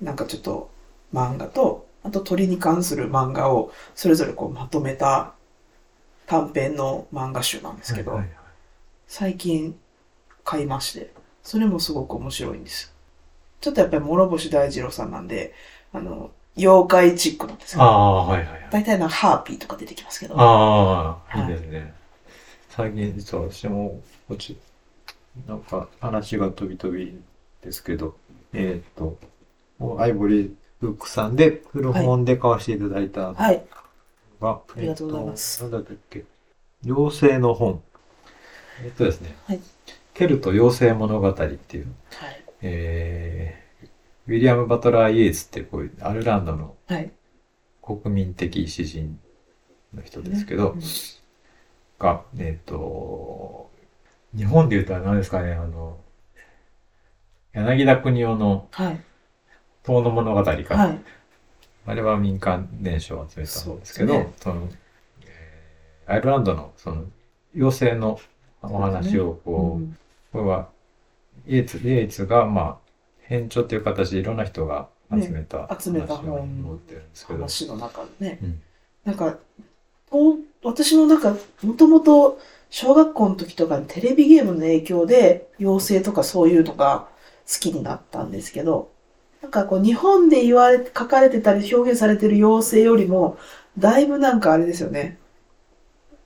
[0.00, 0.70] なんかちょっと
[1.12, 5.34] 漫画と、あと鳥に関する漫画をそれぞれこうまとめた
[6.26, 8.30] 短編の漫画集なんですけど、はいはい
[9.08, 9.78] 最近
[10.42, 12.88] 買いまして、それもすごく面白いんですよ。
[13.60, 15.52] ちょっとやっぱり諸星大二郎さんなんで、
[15.92, 17.82] あの、妖怪チックなんですよ。
[17.82, 18.68] ああ、はい、はい、はい。
[18.70, 20.40] 大体なんかハーピーとか出てきますけど。
[20.40, 21.92] ああ、はいいいですね。
[22.70, 24.56] 最近実は私も、こっち、
[25.46, 27.18] なんか話が飛び飛び
[27.62, 28.16] ですけど、
[28.52, 29.18] えーっと、
[29.78, 33.64] もうアイボリーブックさんで古本で買わせていただいたのが、はい。
[34.40, 36.24] ありがとうございますなんだったっけ？
[36.84, 37.82] 妖精の本。
[38.84, 39.60] えっとですね、はい
[40.14, 42.44] ケルト妖精物語っていう、はい。
[42.60, 43.86] えー、
[44.26, 47.10] ウィリアム・バトラー・イエーツってこういうアルランドのはい。
[47.80, 49.18] 国民的詩人
[49.94, 50.80] の人ですけど、うん
[51.98, 53.70] が、えっ、と、
[54.36, 55.98] 日本で言ったら何ですかね、あの、
[57.52, 59.00] 柳田国夫のはい。
[59.82, 61.00] 遠の物語か、はい。
[61.86, 64.68] あれは民間伝承を集めたんですけど、そうですねその
[66.06, 67.04] アイルランドのその
[67.54, 68.20] 妖精の
[68.62, 69.96] お話をこう、うん
[70.32, 70.68] これは
[71.46, 72.76] イエーツ、イエーツがまあ
[73.20, 78.38] 編著っていう形でいろんな人が集めたね集めた話を持ってるんですけど、話の中でね。
[78.42, 78.62] うん
[79.04, 79.36] なんか、
[80.08, 82.38] と私もなんか、もともと
[82.72, 87.06] 小学校の時とかにテレビゲームの影響で、妖精とかそういうのが
[87.46, 88.90] 好きになったんですけど、
[89.42, 93.36] なんかこう日本で言われ、書かれてたり表現されてる妖精よりも、
[93.76, 95.18] だいぶなんかあれですよね。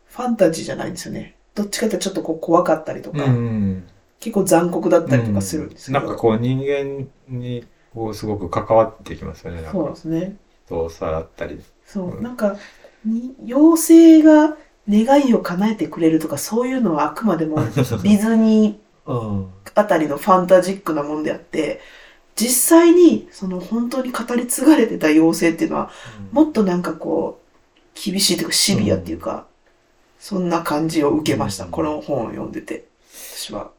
[0.07, 1.35] ファンタジーじゃないんですよね。
[1.57, 3.85] どっちかってちょっとこう怖かったりとか、うん
[4.21, 5.99] 結構残酷だったりとかするんですけど。
[5.99, 9.69] なんかこう人間にこうすごく関わってきますよね。
[9.71, 10.37] そうでかすね。
[10.67, 11.61] 人をさらったり。
[11.85, 12.57] そうう、んなんか、
[13.05, 14.57] に妖精が
[14.89, 19.45] 願いを叶えてくれるとか、そういうのはあくまでも ディズニうん。
[19.45, 21.81] ーあたりのファンタジックなもんであって、
[22.35, 25.91] 実際に、その本当に語り継がれてた妖精っていうのは、
[26.33, 27.47] もっとなんかこう、
[27.95, 29.47] 厳しいというかシビアっていうか、
[30.19, 31.65] そんな感じを受けました。
[31.65, 33.71] うんこの本を読んでて、私は。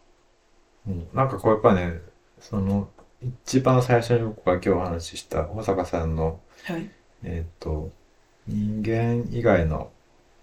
[0.87, 1.99] うんなんかこうやっぱね、
[2.39, 2.89] その、
[3.21, 6.89] 一番最初に僕が今日お話しした大坂さんの、はい。
[7.23, 7.91] えっ、と、
[8.47, 9.91] 人間以外の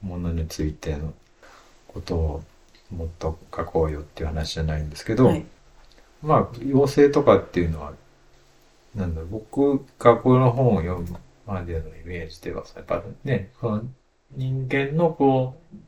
[0.04, 1.12] ものについての
[1.88, 2.44] ことを
[2.90, 5.44] もっと書こうよっていう話じゃないんですけど、はい。
[6.22, 7.92] まあ、妖精とかっていうのは、
[8.94, 13.84] なんだ僕がこの本を読むまでのイメージでは、やっぱね、この
[14.32, 15.80] 人間のこう、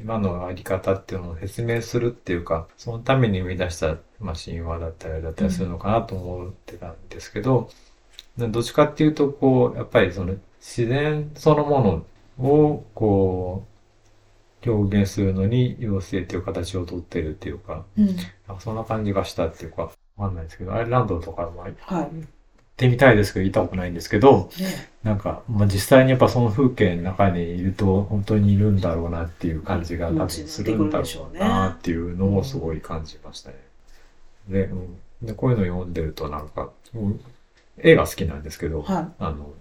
[0.00, 7.70] 今のあり方っていうのを説明するっていうか、そのために生み出した、まあ、神話だったりだったりするのかなと思ってたんですけど、
[8.36, 12.06] でどっちかっていうと、こう、やっぱりその自然そのもの
[12.38, 13.64] を、こ
[14.66, 18.06] う、表現するのに妖精っていう形をとってるっていうか、うん。
[18.06, 22.10] なんかそんな感じがしたっていうか、わかんないですけど、アイルランドとかも行っはい。
[22.76, 24.90] てみたいですけど、行ったことないんですけど、ね。
[25.02, 33.56] なんか、まあ、実際にやっぱその風景の中にいると、本当にいるんだろうなっていう感じが多分するんだろうなっていうのをすごい感じましたね。
[34.48, 37.20] で、うん、でこういうの読んでるとなんか、うん
[37.78, 39.52] 映画好きなんですけど、はあの、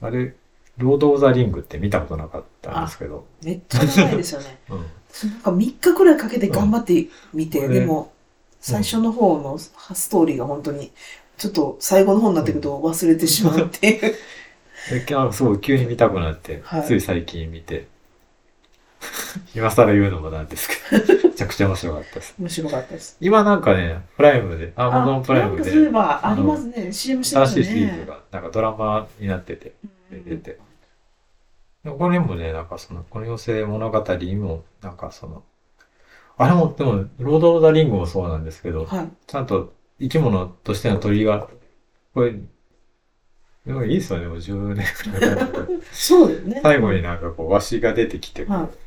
[0.00, 0.34] あれ、
[0.78, 3.46] ロード・オブ・ザ・リングって見たことなかったんですけど、い。
[3.46, 4.58] めっちゃ長いですよね。
[4.70, 4.86] うん、なん
[5.40, 8.12] か3日くらいかけて頑張って見て、うんでも、
[8.60, 10.90] 最初の方のストーリーが本当に、
[11.36, 14.00] ちょっと最後の方になってくると忘れてしまうっていう。
[14.90, 17.86] で、なんかすごい急に見たくなって、はいつい最近見て、
[19.54, 22.34] 今更言うのもなんですけど、 めちゃくちゃ面白かったです。
[22.38, 23.16] 面白かったです。
[23.20, 26.92] 今なんかね、プライムで、アマゾンプライムなんかそういえで、ばありますね。
[26.92, 28.06] CM してました新しいシリーズね。
[28.06, 29.86] が、なんかドラマになってて、う
[30.16, 30.58] ん出て。
[31.84, 35.42] でこれもね、なんかその、この妖精物語にも、なんかその、
[36.36, 39.08] あれも、でも、ロード・オブ・ザ・リングもそうなんですけど、はい。
[39.26, 41.48] ちゃんと生き物としての鳥が、
[42.14, 42.34] これ、
[43.66, 45.48] でもいいですよね、もう10年くらい。
[45.92, 46.60] そうですね。
[46.62, 48.83] 最後になんかこう、わしが出てきて、はい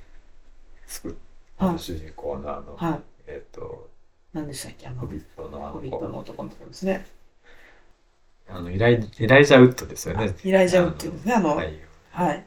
[0.88, 1.13] 作っ
[1.58, 3.02] はい主人公のあの、はい。
[3.28, 3.89] えっ、と、
[4.34, 7.06] 何でしたっけあのホ、ビットのあのホビットの男の子ですね。
[8.47, 10.36] あのイライ、イライジャウッドですよね。
[10.43, 11.34] イライジャウっていうんですね。
[11.34, 11.56] あの、は
[12.12, 12.38] はい。
[12.38, 12.43] い。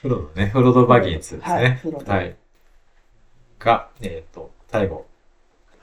[0.00, 1.82] フロドね、フロド・バギンズですはいね。
[2.06, 2.36] はい。
[3.58, 5.06] が、えっ、と、最後、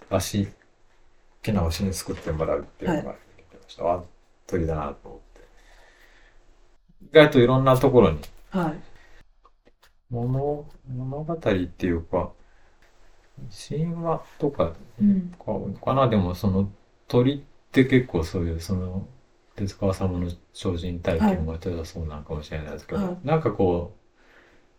[0.09, 0.51] わし、好
[1.43, 3.83] きなわしに作ってもらうっていうのが出てました。
[3.93, 4.03] あ、
[4.47, 5.41] 鳥だなと思って。
[7.11, 8.96] 意外といろんなところにはい。
[10.09, 12.31] 物、物語っていうか、
[13.69, 15.33] 神話とかうん。
[15.37, 16.71] かかな、でもその
[17.07, 17.41] 鳥っ
[17.71, 19.07] て結構そういうその
[19.55, 23.93] 手塚治虫の超人体験もやってたらそうなんかもしれないですけど、はいなんかこ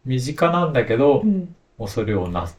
[0.04, 1.54] う身近なんだけど、うん。
[1.78, 2.58] 恐れをなす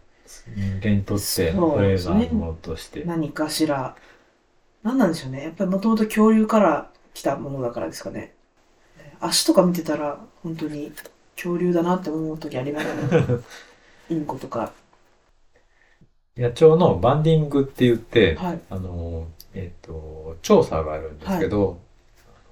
[0.56, 3.96] 人間にとってトレーザーのものとして、何かしら、
[4.84, 5.44] 何なんでしょうね。
[5.44, 8.34] やっぱりもともと恐竜から来たものだからですかね。
[9.20, 10.94] 足とか見てたら、本当に
[11.42, 13.38] 恐竜だなって思う時ありますね。
[14.12, 14.74] インコとか。
[16.36, 18.60] 野鳥のバンディングって言って、はい。
[18.70, 21.80] あの、えっ、と、調査があるんですけど、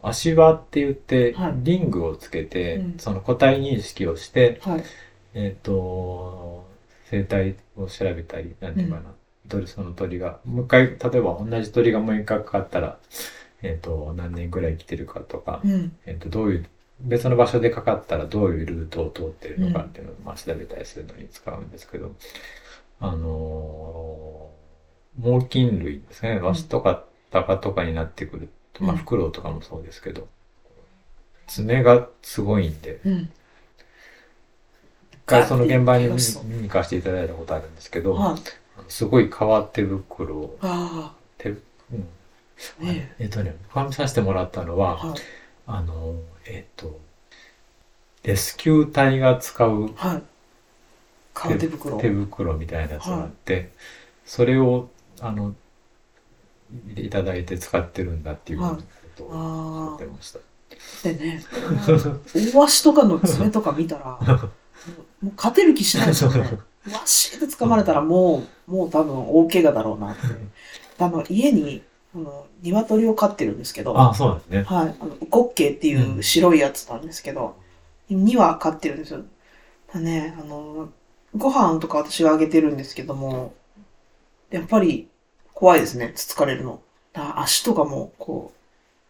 [0.01, 4.83] 足輪って言って、はいリングをつけて、うんその個体認識をして、はい。
[5.33, 6.65] えっ、と、
[7.09, 9.03] 生態を調べたり、なんていうかな、
[9.49, 12.97] 鳥、その鳥が、もう一回、例えば同じ鳥がもう一回かかったら、
[13.61, 15.91] えっ、と、何年ぐらい生きてるかとか、うん。
[16.05, 16.65] えっ、と、どういう、
[17.01, 22.15] 別の場所でかかったらどういうルートを通ってるのかっていうのを、まあ、調べたりするのに使うんですけど、
[22.99, 24.57] あのー
[25.19, 26.39] 猛禽類ですね。
[26.39, 30.27] ワシとかタカとかになってくると、まあ、うんフクロウとかもそうですけど、
[31.47, 33.29] 爪がすごいんで、うん。
[35.13, 38.41] 一回その現場に見に行かせていただいたことあるんですけど、はい。
[38.87, 42.09] すごい変わ手袋を、あ手、うん。
[42.79, 42.83] あ。
[42.83, 45.19] ねえっとね、ファンさせてもらったのは、はい。
[45.67, 46.15] あの、
[46.49, 46.99] えっと、
[48.23, 50.23] レスキュー隊が使うはい。
[51.33, 51.97] 顔手袋。
[51.97, 53.71] 手袋みたいなやつがあって、
[54.25, 54.89] それを、
[55.21, 55.55] あの、
[56.95, 58.77] いただいて使ってるんだっていうこ
[59.15, 60.39] とをあ言ってました。
[60.39, 60.41] あ。
[61.03, 61.43] でね、
[62.53, 64.19] 大足とかの爪とか見たら、
[65.21, 66.39] もう勝てる気しないですよね。
[66.91, 70.21] わっしーって掴まれたらもう、もう多分大怪我だろうなって。
[70.99, 71.83] あの、家に、
[72.15, 74.63] あの、鶏を飼ってるんですけど、あ、そうなんですね。
[74.63, 74.95] はい。
[74.99, 77.55] あの、ウコッケイっていう白いやつなんですけど、
[78.09, 79.23] 2羽飼ってるんですよ。
[79.93, 80.89] だね、あの、
[81.35, 83.53] ご飯とか私があげてるんですけども、
[84.49, 85.07] やっぱり
[85.53, 86.81] 怖いですね、つつかれるの。
[87.13, 88.53] だ足とかも、こ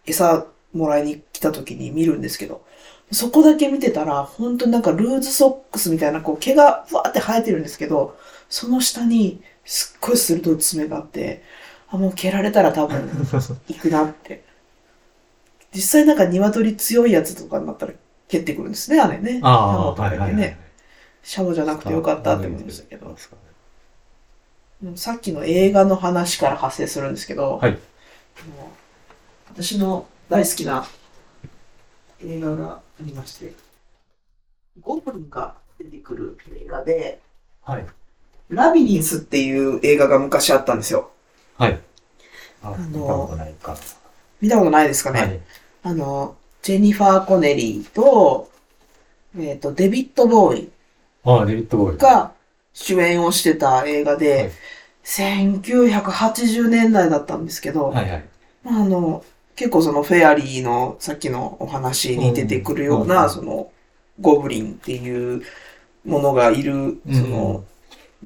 [0.08, 2.66] う、餌もらいに来た時に見るんですけど、
[3.12, 8.18] そこだけ見てたら、本当になんかルーズソックスみたいな、こう毛がふわーって生えてるんですけど、
[8.50, 11.44] その下にすっごい鋭い爪があって、
[11.90, 13.10] あ、もう蹴られたら多分
[13.68, 14.44] 行くなって。
[15.74, 17.94] 実際なんか鶏強いやつとかになったら
[18.28, 19.40] 蹴ってくるんですね、あれね。
[19.44, 20.58] ああ、シャモとかはいはいはい。
[21.24, 23.08] シャモじゃなくてよかったって思いましたけど。
[23.08, 23.18] うん
[24.96, 27.78] さっきの映画の話から発生するんですけど、はい
[29.52, 30.86] 私の大好きな
[32.24, 33.54] 映画がありまして、
[34.82, 37.20] ゴブリンが出てくる映画で、
[37.64, 37.86] はい。
[38.50, 41.10] ラビリンスっていう映画が昔あったんですよ。
[41.58, 41.80] はい。
[42.64, 43.78] あ、の見たことないか。
[44.42, 45.40] 見たことないですかね、はい。
[45.84, 48.50] あの、ジェニファー・コネリーと、
[49.38, 50.70] えっ、と、デビッド・ボーイ
[51.24, 51.98] あ、デビッド・ボーイ。
[51.98, 52.32] が
[52.74, 54.52] 主演をしてた映画で、はい
[55.08, 58.26] 1980年代だったんですけど、はいはい。
[58.64, 59.24] まあ、あの、
[59.56, 63.72] 結構そのフェアリーのさっきのお話に出てくるような、うんその、
[64.20, 65.44] ゴブリンっていう
[66.06, 67.64] ものがいる、うんその、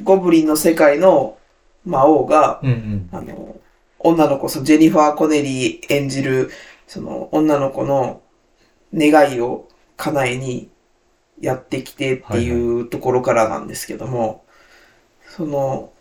[0.01, 1.37] ゴブリンの世界の
[1.85, 3.09] 魔王が、うんうん。
[3.11, 3.55] あの、
[3.99, 6.49] 女の子、そのジェニファー・コネリー演じる、
[6.87, 8.21] その女の子の
[8.93, 9.67] 願いを
[9.97, 10.69] 叶えに
[11.39, 14.43] やってきてっていうところからなんですけども、
[15.27, 15.91] その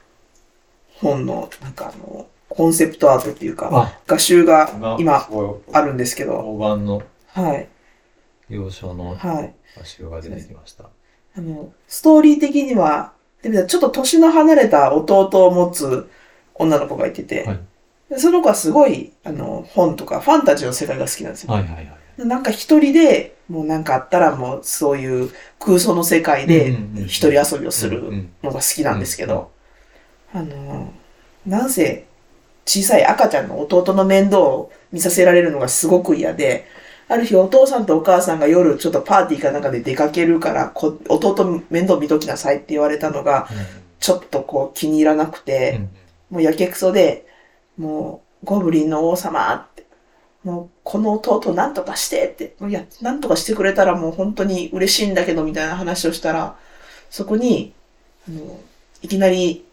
[0.96, 5.28] 本の、なんかあの、コンセプトアートっていうか、あ、画集が今
[5.72, 7.68] あるんですけど、大判のはい、
[8.48, 9.54] 幼少のはい。
[9.80, 10.90] 足が出てきました。
[11.36, 13.12] あの、ストーリー的には、
[13.42, 16.10] でもちょっと年の離れた弟を持つ
[16.54, 17.60] 女の子がいてて、はい
[18.10, 21.52] でその子はすごい、あの、本とかファンタジーの世界が好きなんですよ。
[21.52, 22.26] はいはいはい。
[22.26, 26.76] なんか一人で、もうなんかあったらもうそういう空想の世界で
[27.06, 29.52] 一人遊びをするのが好きなんですけど、
[30.32, 30.92] あの、
[31.46, 32.06] なんせ
[32.66, 36.66] 小さい赤ちゃんの弟の面倒を見させられるのがすごく嫌で、
[37.10, 43.48] ある日お父さんとお母さんが夜ちょっとパーティーかなんかで出かけるから、こ弟面倒見ときなさいって言われたのが、
[43.98, 45.90] ちょっとこう気に入らなくうて、ん。
[46.30, 47.26] もうやけくそで、
[47.76, 49.86] もうゴブリンの王様って、
[50.44, 56.54] もうこの弟なんとかしてって、いや、なんとかしてくれたらもう本当に嬉しいんだけどみたいな話をしたら、
[57.10, 57.72] そこに、
[58.28, 58.60] あの
[59.02, 59.64] いきなり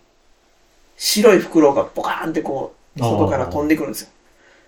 [0.98, 4.10] 白い袋がボカーンってこう、外から飛んでくるんですよ。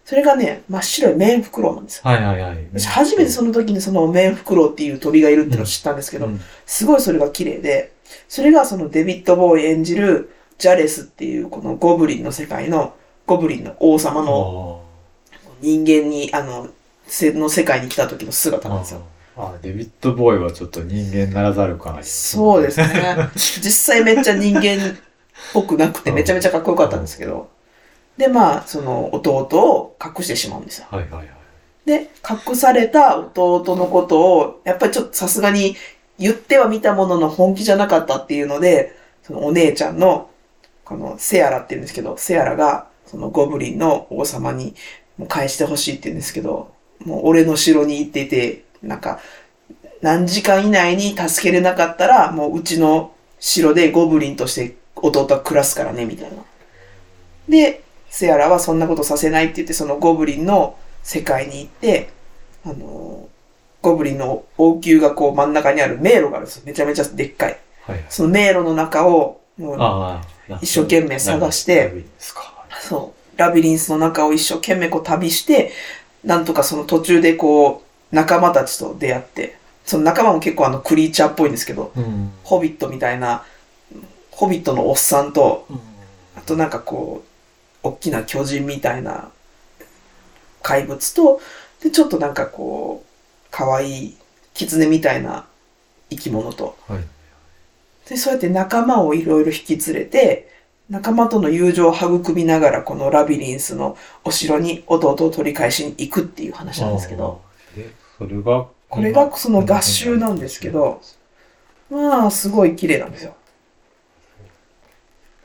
[0.10, 2.02] それがね、真っ白い綿袋なんですよ。
[2.06, 2.68] はいはいはい。
[2.74, 7.94] 私初めてその時にその綿袋っていう鳥がいるってのを知ったんですけど、うんすごいそれが綺麗で、
[8.28, 12.96] それがそのデビッド・ボーイ演じるジャレスっていうこのゴブリンの世界の
[13.28, 14.82] ゴブリンの王様の
[15.62, 16.70] 人間に、あの、
[17.06, 19.04] せの世界に来た時の姿なんですよ。
[19.38, 22.88] ああ、デビッド・ボーイはちょっと人間ならざる感ありますそうですね。
[23.38, 24.96] 実際めっちゃ人間っ
[25.54, 27.59] ぽくなくてめちゃめちゃかっこよかったんですけど。
[28.20, 30.88] で、まあ、その弟を隠してしまうんですよ。
[30.92, 31.28] はいはいはい。
[31.86, 35.78] で、隠された弟のことを、やっぱりちょっとさすがに
[36.20, 38.94] 言ってはみたものの本気じゃなかったっていうので、
[39.24, 40.30] そのお姉ちゃんの、
[40.84, 44.76] このセアラって言うんですけど、セアラがそのゴブリンの王様に
[45.30, 46.74] 返してほしいって言うんですけど、
[47.06, 49.22] もう俺の城に行ってて、なんか、
[50.02, 56.44] 何時間以内に助けれなかったら、もううちの城でゴブリンとして弟は暮らすからね、みたいな。
[57.48, 62.10] で、セアラはそんなことさせないって言って、そのゴブリンの世界に行って、
[62.66, 63.30] あのー
[63.82, 66.64] ゴブリンの王宮がこう真ん中にある迷路があるんですよ。
[66.66, 67.58] めちゃめちゃでっかい。
[67.84, 68.06] はいはい。
[68.10, 69.40] その迷路の中を、
[70.62, 72.66] 一生懸命探してラビリンスか。
[72.82, 75.72] そう、ラビリンスの中を一生懸命こう旅して、
[76.24, 82.32] なんとかその途中でこう、仲間たちと出会って、その仲間も結構あのクリーチャーっぽいんですけど、うん。
[82.44, 83.44] ホビットみたいな、
[84.32, 85.80] ホビットのおっさんと、うん
[86.36, 87.29] あとなんかこう、
[87.84, 89.30] 大きな巨人みたいな
[90.62, 91.42] 怪物と、
[91.82, 94.18] で、ちょっとなんかこう、可愛い
[94.54, 95.46] 狐みたいな
[96.10, 96.78] 生き物と。
[96.88, 97.04] はい。
[98.10, 100.50] で、そうやって仲間をいろいろ引き連れて、
[100.90, 107.42] 仲間との友情を育みながら、このラビリンスのお城に弟を取り返しに行くっていう話なんですけど。
[108.18, 111.02] それがこれがその合集なんですけど、
[111.90, 113.36] まあ、すごい綺麗なんですよ。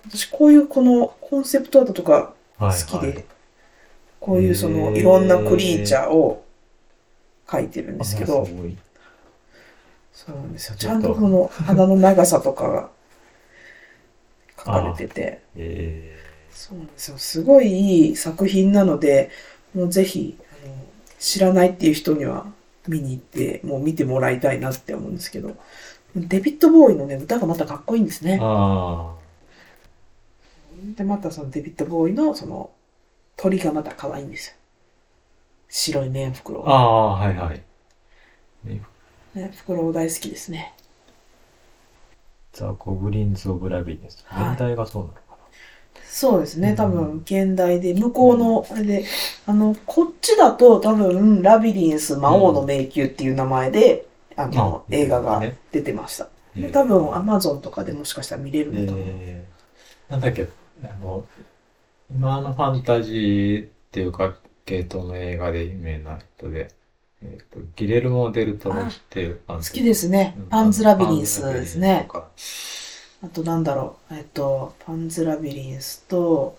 [0.09, 2.79] 私、こういうこのコンセプトアートとか好はい。
[2.85, 3.25] きで、はい
[4.21, 6.47] こういうそのいろんなクリーチャーを
[7.47, 8.47] 描いてるんですけど
[10.13, 10.77] そうなんですよ。
[10.77, 12.91] ちゃんとその鼻の長さとかが
[14.57, 16.17] 書かれてて、え
[16.51, 17.19] そうなんですよ。
[17.19, 19.31] すごいいい作品なので、
[19.75, 20.75] もうぜひ、あの
[21.19, 22.47] 知らないっていう人には
[22.89, 25.57] 見に行って、もう見てもらいたいなって思うんですけど、
[26.17, 28.39] デビッド・ボウイのね、歌がまたかっこいいんですー、ね。
[28.41, 29.15] あ
[30.97, 32.71] で、またそのデビッド・ボウイのその
[33.37, 34.57] 鳥がまた可愛いんですよ。
[35.69, 36.69] 白いメンフクロウ。
[36.69, 37.63] ああ、はいはい。
[39.35, 40.75] ね、フクロウ大好きですね。
[42.53, 44.25] The Goblins of Labyrinth。
[44.27, 45.21] はい原題がそうなのか
[46.07, 46.71] そうですね。
[46.71, 49.05] うん多分、原題で、向こうの、あれで、
[49.47, 54.07] あの、こっちだと多分、ラビリンス魔王の迷宮っていう名前で、
[54.37, 56.29] あの、あ映画がね出てました。
[56.55, 56.69] な。
[56.69, 59.05] で多分、アマゾンとかでもしかしたら見れるのと思う。
[59.07, 60.49] えー、なんだっけ、
[60.91, 61.27] あの、
[62.11, 66.71] 今のファンタジーっていうか、系統の映画で有名な人で、
[67.23, 70.37] えっ、と、ギレルモ・デルトロっていう好きですね。
[70.51, 72.09] パンズラビリンスですね。
[73.23, 74.15] あと、なんだろう。
[74.15, 76.57] えっと、パンズラビリンスと、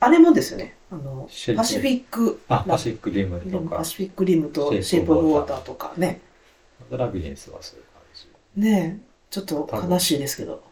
[0.00, 0.76] あれもですよね。
[0.90, 6.20] あの、パシフィック、あ、パシフィック・リムとかパ、シフィックリムとシェイプシェイプオブウォーターとかね。
[6.78, 8.60] パンズラビリンスはそういう感じ。
[8.60, 10.62] ねえ、ちょっと悲しいですけど、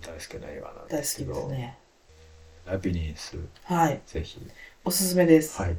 [0.00, 1.78] 大好きな映画なん大好きですけど、ですね。
[2.66, 4.00] ラビリンス、はい。
[4.06, 4.40] ぜひ。
[4.84, 5.60] おすすめです。
[5.60, 5.76] はい。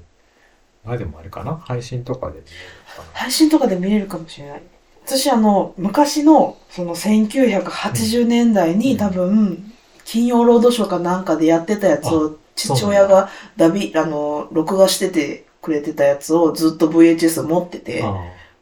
[0.83, 1.55] まあでもあれかな？
[1.57, 2.49] 配信とかで見れる
[2.97, 3.19] のかな？
[3.19, 4.61] 配信とかで見れるかもしれない。
[5.05, 18.15] 私、あの、昔の、その1980年代に、うん多分、金曜ロードショーかなんかでやってたやつを、父親がダビ、あの、録画しててくれてたやつをずっと VHS 持ってて、あ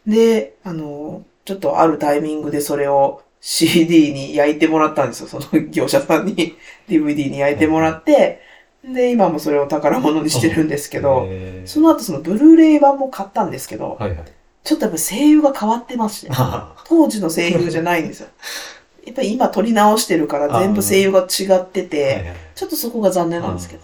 [0.06, 5.28] で、あの、ちょっとあるタイミングでそれを CD に焼いてもらったんですよ。
[5.28, 6.56] その業者さんに
[6.88, 8.42] DVD に焼いてもらって、
[8.86, 14.24] で、今もそれを宝物にしてるんですけど、えーその後そのブルーレイ版も買ったんですけど、はいはい。
[14.64, 18.30] ちょっとやっぱ声優が変わってまして、あ当時の声優じゃないんですよ。
[19.06, 23.82] やっぱり今撮り直してるから全部声優が違ってて、ちょっとそこが残念なんですけど。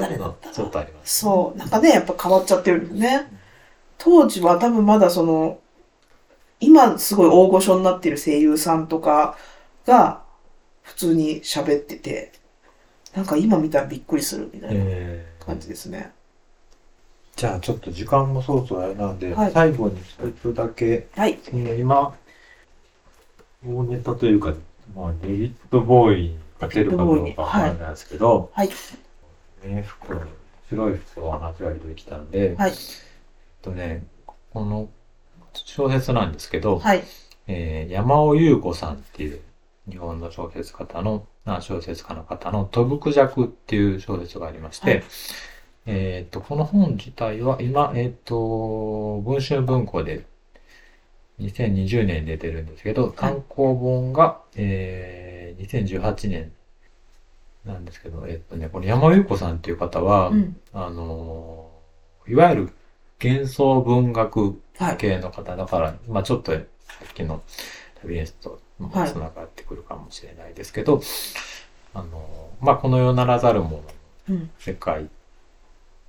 [0.00, 1.18] 誰だったらちょっとあります。
[1.18, 3.26] そう、なんかね、やっぱ変わっちゃってるんですね。
[3.98, 5.58] 当時は多分まだその、
[6.60, 9.36] 今すごい大御所になってる声優さんとか
[9.86, 10.22] が
[10.82, 12.32] 普通に喋ってて、
[13.14, 16.12] なんか今見たらびっくりするみたいなえー感じですね。
[17.36, 21.38] じゃあちょっと時間もそろそろあれなんで、はい最後に一つだけ、はい。
[21.78, 22.16] 今、
[23.66, 24.54] 大ネタというか、
[24.94, 28.70] まあ、デビッド・ボーイに勝てるかどうかわからないですけど、はい。
[29.64, 30.18] ね、服、
[30.70, 32.76] 白い服を話が出てきたんで、はいえっ
[33.60, 34.04] とね、
[34.52, 34.88] この
[35.64, 37.04] 小説なんですけど、はい。
[37.46, 39.40] えー山尾優子さんっていう
[39.88, 45.04] 日本の小説家の、あ小説家の方の飛ぶクジャクっていう小説がありまして、はい
[45.86, 50.26] えっと、この本自体は今、えっと、文春文庫で
[51.40, 56.52] 2020年に出てるんですけど、単行本が、えー、2018年
[57.64, 60.56] なんですけど、えっとね、この山尾優子さんっていう方は、うん。
[60.72, 61.76] あのー
[62.28, 62.72] いわゆる
[63.22, 64.56] 幻想文学はい。
[64.98, 67.42] 系の方だから、まあちょっとさっきの
[68.02, 71.00] ラビリンスともはいつながってくるかもしれないですけど、
[71.94, 73.82] あの、まあこの世ならざるものの
[74.28, 74.50] うん。
[74.58, 75.08] 世界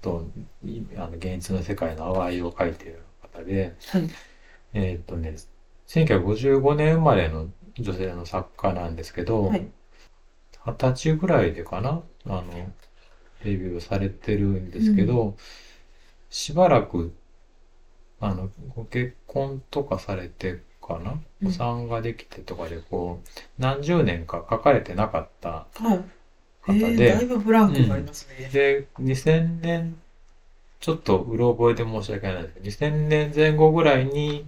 [0.01, 0.25] と、
[0.65, 4.09] いあの現実の世界の淡いを描いている方で、はい。
[4.73, 5.35] えーっとね、
[5.87, 7.47] 1955年生まれの
[7.79, 9.67] 女性の作家なんですけど、はい。
[10.65, 12.43] 二十歳ぐらいでかなあの、
[13.43, 15.37] デビューされてるんですけど、
[16.29, 17.13] しばらく、
[18.19, 21.11] あの、ご結婚とかされてかな？
[21.41, 26.03] うんお産ができてとかで、こう、何十年か書かれてなかったはい。
[26.69, 28.49] え方ー、で、だいぶブランクがありますね。
[28.51, 29.99] で、2000年、
[30.79, 34.45] ちょっとうろ覚えで申し訳ないですけど、2000年前後ぐらいに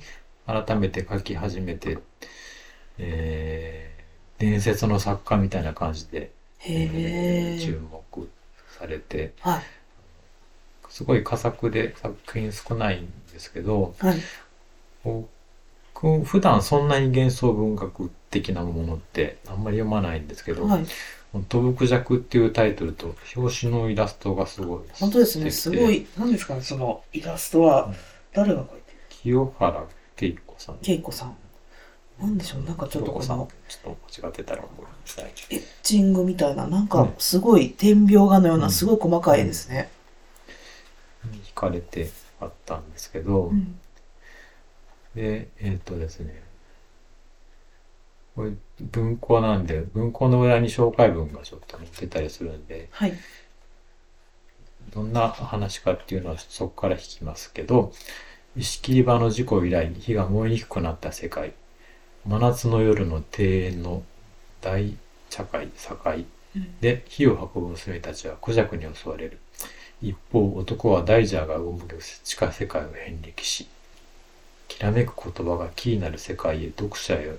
[0.48, 2.00] 改めて書き始めて、
[2.98, 7.60] えー、伝説の作家みたいな感じで、へえ。
[7.60, 8.30] 注目
[8.80, 9.62] されて、はい。
[10.90, 14.18] すごい佳作で作品少ないんですけど、はい。
[15.94, 20.86] 僕、普段そんなに幻想文学的なものってあんまり読まないんですけど、はい。
[21.48, 24.82] 飛ぶクジャクっていうタイトルと表紙のイラストがすごい。
[24.94, 25.50] 本当ですね。
[25.52, 25.90] すご。
[25.90, 26.56] い、なんですか？
[26.56, 27.94] ね、そのイラストは、
[28.34, 28.82] 誰が描いてる？
[29.10, 29.84] 清原
[30.18, 30.78] 恵子さん。
[30.84, 31.36] 恵子さん。
[32.20, 35.32] なんでしょう、なんかちょっとこさんの、ちょっと間違ってたらごめんなさい。
[35.52, 39.90] エッチングみたいな、なんかうんすごい点描画のよううなんすごい細かい絵ですね。
[41.32, 42.10] に惹かれて
[42.40, 43.80] あったんですけど、うん。
[45.16, 46.42] で、えっ、とですね、
[48.36, 53.14] これ文庫なんで、文庫の裏に紹介文がちょっと載ってたりするんで、はい。
[54.92, 57.92] どんな話かっていうのはそこから引きますけど、
[58.56, 61.54] 石切り場の事故以来、火が燃えにくくなった世界。
[62.26, 64.04] 真夏の夜の庭園の
[64.62, 64.96] 大
[65.30, 65.98] 茶会、境
[66.56, 69.40] うんで火を運ぶ娘たちはクジャクに襲われる。
[70.02, 71.84] 一方、男は大ジャーが生む
[72.24, 73.68] 地下世界を遍歴し、
[74.68, 77.36] きらめく言葉がキーなる世界へ読者へ、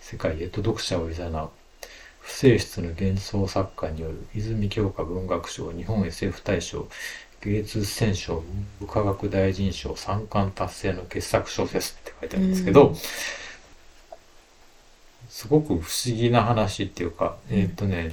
[0.00, 1.48] 世界へと読者を誘う。
[2.20, 6.88] 不正室の幻想作家による泉鏡花文学賞、日本 SF 大賞、
[7.42, 12.96] 芸術選奨、文部科学大臣賞、三冠達成の傑作小説って書いてあるんですけど、うん
[15.36, 18.12] すごく不思議な話っていうか、えーっとね、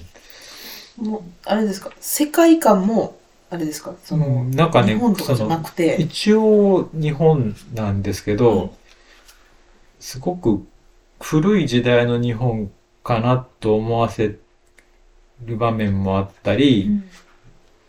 [0.98, 3.18] もう、あれですか、世界観も、
[3.54, 8.72] あれですか、その、うんなんかね日本とかじゃなくて、一応日本なんですけど、うん。
[10.00, 10.66] すごく
[11.22, 12.72] 古い時代の日本
[13.04, 14.40] かなと思わせ
[15.46, 16.88] る場面もあったり、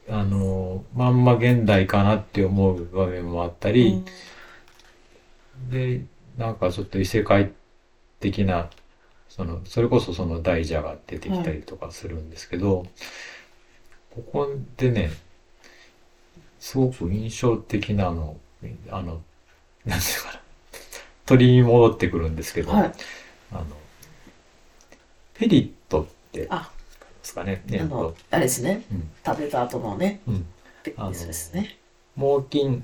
[0.08, 0.14] うん。
[0.14, 4.04] あの、まんま現代かなって思う場面もあったり、
[5.70, 6.04] で、
[6.36, 7.52] なんかちょっと異世界
[8.20, 8.68] 的な、
[9.30, 12.84] その、それこそその大蛇が出てきたりとかするんですけど、
[14.14, 15.10] ここでね、
[16.64, 18.38] すごく印象的なの、
[18.88, 19.20] あの、
[19.84, 20.40] なんていうかな、
[21.26, 22.92] 鳥に戻ってくるんですけど、はい。
[23.52, 23.64] あの、
[25.34, 26.70] ペリットって、あ
[27.20, 30.46] ですかね、えっとあの、あれですね、うん、食べた後のね、うん。
[30.82, 31.76] ペッスですね。
[32.16, 32.82] 猛禽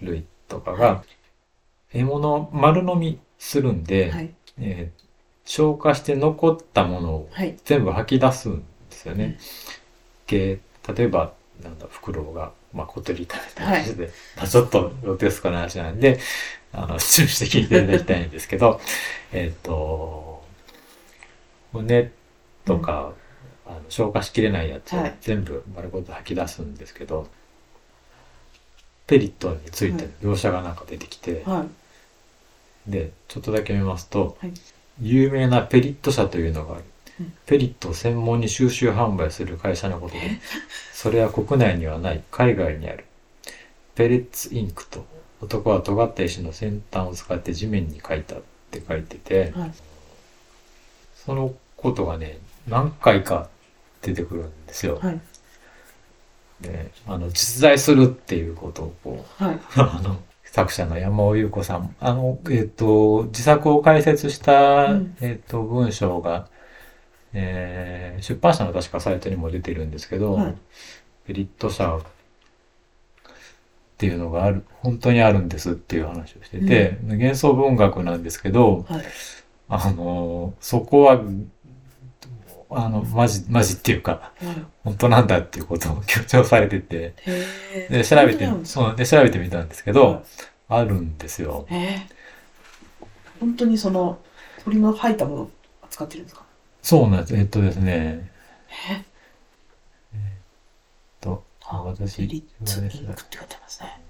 [0.00, 1.04] 類とかが、
[1.92, 4.34] 獲物を丸飲みするんで、はい。
[4.58, 5.02] えー
[5.44, 7.56] 消化して残ったものをはい。
[7.64, 8.64] 全部吐き出すんで
[8.96, 9.38] すようんね。
[10.28, 10.60] で
[10.96, 11.32] 例えば、
[11.62, 16.18] なんだ、フクロウが、まあ、小鳥食べたりして、まあ、ちょっとロテスコな話なんで、
[16.72, 18.80] あの、注意して聞いていただきたいんですけど、
[19.32, 20.42] えっと、
[21.72, 22.10] 骨
[22.64, 23.12] とか、
[23.64, 27.28] あの消化しきれないやつをはい全部丸ごと吐き出すんですけど、
[29.06, 31.66] ペリットについての描写がなんか出てきて、は
[32.86, 32.90] い。
[32.90, 34.52] で、ちょっとだけ見ますと、はい
[35.00, 36.84] 有名なペリット社というのがある。
[37.22, 40.20] うんペリットを専門に収集販売する会社のことで、
[40.92, 43.04] それは国内にはない、海外にある。
[43.94, 45.04] ペレッツインクと、
[45.42, 49.72] 男は尖った石の先端を使って地面に書いたって書いてて、はい。
[51.14, 53.48] そのことがね、何回か
[54.00, 54.98] 出てくるんですよ。
[55.02, 55.20] はい。
[56.62, 59.60] で、あの、実在するっていうことをこう、はい。
[59.76, 66.46] あの、作者の山尾優子さん、あの、えっ、と、自作を解説した、うんえっ、と、文章が、
[67.34, 70.54] えー出版社の確かサイトにも出てるんですけど、はい。
[71.26, 72.02] ペリット社っ
[73.98, 79.02] ていうのがある、本当にあるんですっていう話をしてて、幻想文学なんですけど、はい。
[79.68, 81.20] あの、そこは、
[82.70, 84.64] あの、マジ、マジっていうか、はい。
[84.84, 87.14] 本当なんだっていうことを強調されてて、
[87.90, 90.22] で、調べてそう、で、調べてみたんですけど、はい。
[90.68, 91.66] あるんですよ。
[93.40, 94.18] 本当にその、
[94.64, 95.50] 鳥の吐いたものを
[95.82, 96.41] 扱ってるんですか？
[96.82, 97.36] そうなんです。
[97.36, 98.30] えっとですね、
[98.90, 99.02] え？
[101.20, 104.00] と、あ私、ベリッツインクって書いてますね。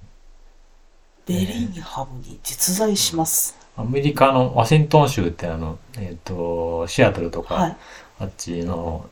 [1.27, 3.57] ベリンハムに実在します。
[3.77, 7.77] アメリカのワシントン州ってあの、えっと、シアトルとか、はい。
[8.21, 9.09] あっちの、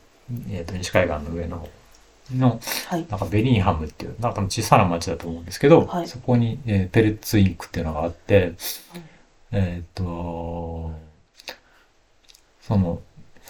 [0.51, 1.69] えっと、西海岸の上の方
[2.37, 3.07] の、はい。
[3.09, 8.55] なんかベリンハムっていう、なんか小さな町だと思うんですけど、はいそこに、えーペレッツインクっていうのがあって、はい
[9.53, 10.93] えっ、と、
[12.63, 13.01] その、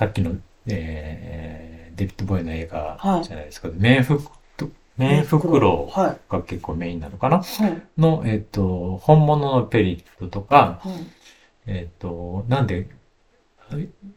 [0.01, 0.35] さっきの、
[0.67, 4.19] えー、デビッド・ボーイの映画はいじゃないですか、メンフ
[4.57, 6.19] ク、メンフクロウはい。
[6.31, 7.43] が結構メインなのかな？
[7.43, 7.83] はい。
[7.99, 10.91] の、えっ、と、本物のペリットとか、はい。
[11.67, 12.89] えっ、と、なんで、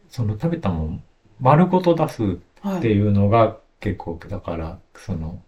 [0.08, 1.02] その食べたもん
[1.38, 2.22] 丸ごと出す
[2.62, 2.78] はい。
[2.78, 5.42] っていうのが結構、だから、その、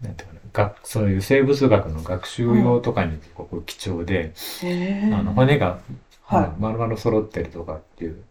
[0.00, 5.80] なんていうかな、学そういう生物学の学習用とかに結構貴重で、へーあの、骨が、
[6.22, 8.22] は丸々揃ってるとかっていうの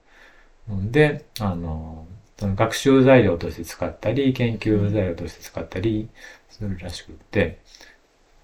[0.67, 2.07] で、あの、
[2.37, 6.09] その学習材料として使ったり、研究材料として使ったり
[6.49, 7.59] するらしくって、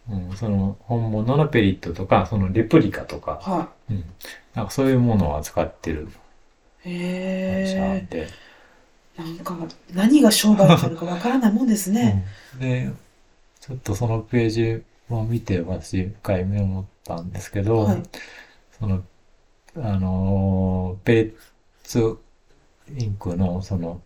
[0.09, 3.49] うん、その本物のペリットとか、そのレプリカとか、い。
[3.49, 4.05] はうん、
[4.53, 6.07] なんかそういうものを扱ってる
[6.85, 6.89] い。
[6.89, 8.27] 会社へで、
[9.17, 9.21] え。
[9.21, 9.57] なんか、
[9.93, 12.25] 何が商売になるかわからないもんですね。
[12.53, 12.91] うんで、
[13.59, 18.03] ちょっとそのページを見て私、一回目思ったんですけど、はい
[18.79, 19.03] その、
[19.75, 21.33] あのー、ペレッ
[21.91, 22.17] ツ
[22.97, 24.01] インクの、その、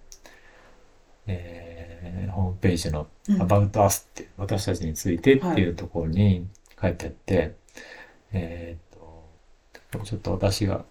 [1.28, 3.42] えーホームページのうん。
[3.42, 6.48] About Us って、私たちについてっていうところに、
[6.82, 7.56] 書いてあって、
[8.34, 10.84] えーっと、ちょっと私が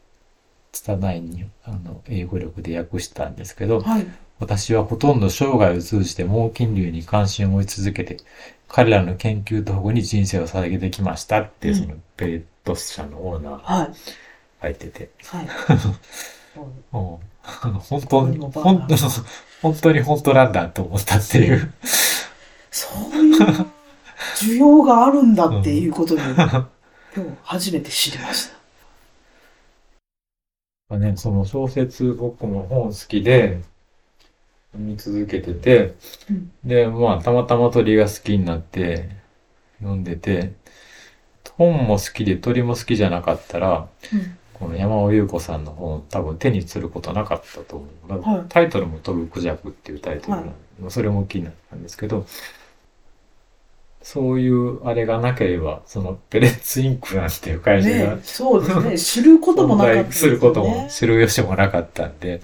[0.72, 4.06] 拙いに、あの、英語力で訳したんですけど、はい。
[4.38, 8.18] 私はほとんど生涯を通じて猛禽類に関心を持ち続けて、
[8.68, 11.74] 彼らの研究と保護に人生を捧げてきましたって、うん。
[11.74, 13.94] そのペレット社のオーナー
[14.64, 14.76] がはい。
[14.76, 15.48] 書いてて、はい。
[16.90, 18.96] も うあの 本当に、本当
[19.62, 21.72] 本当に本当なんだと思ったっていう。
[22.70, 23.36] そういう
[24.36, 26.68] 需要があるんだっていうことに、 今
[27.14, 28.54] 日初めて知りました。
[30.96, 33.62] ね、その小説僕も本好きで
[34.74, 35.94] 見続けてて、
[36.30, 39.08] うんで、まあたまたま鳥が好きになって
[39.78, 40.52] 読んでて、
[41.56, 47.88] 本も好きで鳥も好きじゃなかったら、うんこの山尾優子さんの本多分手にすることなかったと思う。
[48.08, 52.26] まあはいタイトルも飛ぶクジャクっていうタイトルなはいの、それも気になったんですけど、
[54.02, 58.98] そういうあれがなければ、そのペレッツインクなんていう会社がねそうですね。
[58.98, 60.04] 知ることも存なかったね。
[60.04, 62.42] 在することも知る由もなかったんで、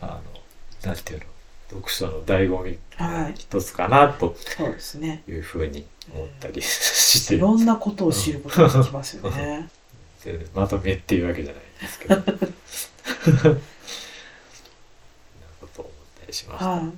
[0.00, 1.24] あの、なんていうの、
[1.70, 3.34] 読書の醍醐味はい。
[3.34, 5.22] 一つかなとそうですね。
[5.26, 9.68] いうふうに思ったりしていろんなことを知ることができますよね。
[10.24, 12.16] でまとめっていうわけじゃないんですけど。
[12.20, 12.22] な
[15.60, 16.66] ことを思ったりしました。
[16.66, 16.92] ははい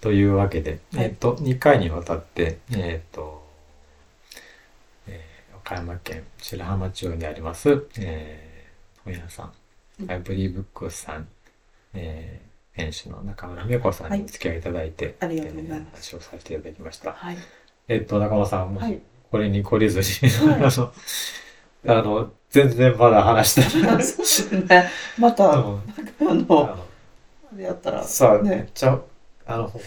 [0.00, 3.44] というわけで、はいえっ、と、2回にわたって、えっ、と、
[5.08, 9.52] えー岡山県白浜町にあります、えー本屋さん、
[10.02, 11.28] うんアイブリーブックスさん、
[11.94, 17.12] えー店主の中村美子さんにお付き合いいただいて、ありがとうございまえー話をさせていただきました。
[17.12, 17.36] はい。
[17.88, 19.00] えっ、と、中村さん、もしはい。
[19.30, 20.92] これに懲りずに、はいあの、
[21.86, 24.02] あの、全然まだ話してない。
[24.02, 24.90] そうですね。
[25.18, 25.56] また、あ
[26.20, 26.76] うんの、
[27.58, 28.98] やったら、さあ、めっね、ちゃ、
[29.46, 29.82] あの、本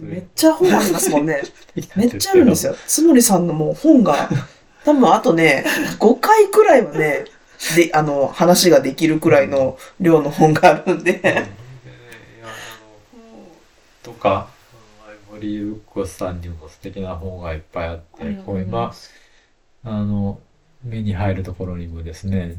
[0.00, 1.42] めっちゃ本ありますもんね。
[1.96, 2.72] めっちゃあるんですよ。
[2.72, 2.78] よ。
[2.86, 4.28] つもりさんのもう本が、
[4.84, 5.64] 多分あとね、
[5.98, 7.24] 5回くらいはね、
[7.76, 11.12] で、あの、話ができるくらいの量の本があるんで。
[11.14, 11.18] う
[11.50, 11.58] ん
[14.02, 14.48] とか、
[15.38, 18.92] アイボリーウッコさんにも素敵な本がいっぱいあって、こう今、
[19.84, 20.40] あの、
[20.82, 22.56] 目に入るところにもですね、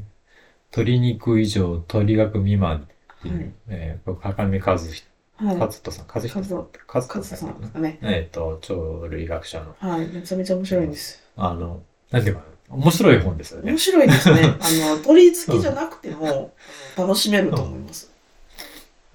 [0.71, 2.87] 鶏肉以上、鶏学未満
[3.19, 4.89] っていう、はいえー高見和人、
[5.35, 5.57] はい。
[5.57, 7.99] 和人さん、和人さん、和カ人ズさんですかね。
[8.01, 10.07] えっ、と、鳥類学者の、はい。
[10.07, 11.23] めちゃめちゃ面白いんです。
[11.35, 13.77] あの、なんていうかな、面白い本ですよね面。
[13.77, 14.41] 白いですね。
[14.59, 16.53] あの、鳥好きじゃなくても、
[16.97, 18.08] 楽しめると思います。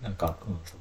[0.05, 0.37] なんか、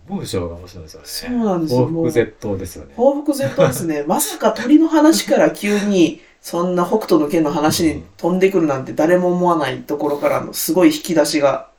[0.05, 1.07] 文章が面白いですよね。
[1.07, 2.93] そうなんですよ報復絶倒ですよね。
[2.97, 4.03] 報復絶倒ですね。
[4.07, 11.69] まさか鳥の話から急に、そんな北斗の剣の話に飛んでくるなんて誰も思わないところからのすごい引き出しが、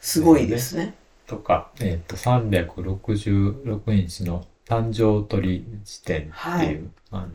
[0.00, 0.94] すごいですね。
[1.26, 6.80] とか、えっ、と、366インチの誕生鳥辞典っていう、はい
[7.10, 7.26] あの、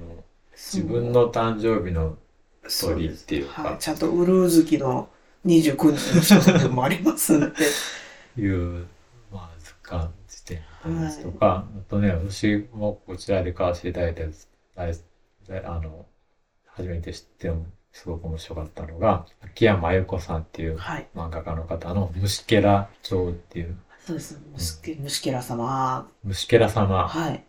[0.54, 2.16] 自分の誕生日の
[2.80, 3.78] 鳥っていうか、はい。
[3.80, 5.10] ちゃんとウルー月の
[5.48, 7.48] 29日の人もありますんで。
[8.38, 8.86] いう、
[9.92, 14.48] まあ、図鑑辞典ですとか、あとね、私もこちらで買わせていただいたやつ、
[15.66, 16.06] あの、
[16.66, 17.52] 初めて知って
[17.94, 21.08] すごく面白かったのが、秋山由子さんっていうはい。
[21.16, 24.40] 漫画家の方の虫けら帳っていう、そうです。
[24.54, 26.08] 虫け虫けら様。
[26.24, 27.34] 虫けら様はい。
[27.34, 27.44] で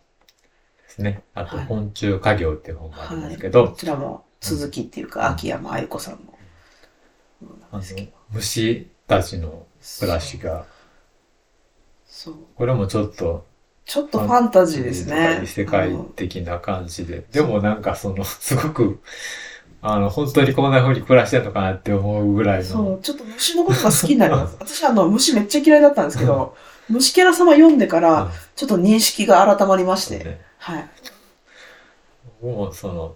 [0.87, 1.23] すね。
[1.33, 3.29] あと、はい昆虫家業っていう本があるんはい。
[3.29, 6.37] ですけどこ、ちらも続きっていうか、うん秋山愛子さんの。
[7.71, 7.83] あの
[8.31, 9.67] 虫たちの
[9.99, 10.65] 暮らしが、
[12.07, 12.35] そう。
[12.55, 13.45] これもちょっと、
[13.85, 15.41] ちょっとファンタジーですね。
[15.43, 18.99] 異世界的な感じで、でもなんかその、すごく、
[19.81, 24.57] あの、本当にこんな風に暮らしてんのかなって思うぐらいの、そう、ちょっと虫のことが好きになります。
[24.59, 26.55] 私あの、虫めっちゃ嫌いだったんですけど、
[26.89, 30.17] 虫けら様読んでから、うんちょっと認識が改まりまして。
[30.23, 30.89] ねはい。
[32.41, 33.15] もうその、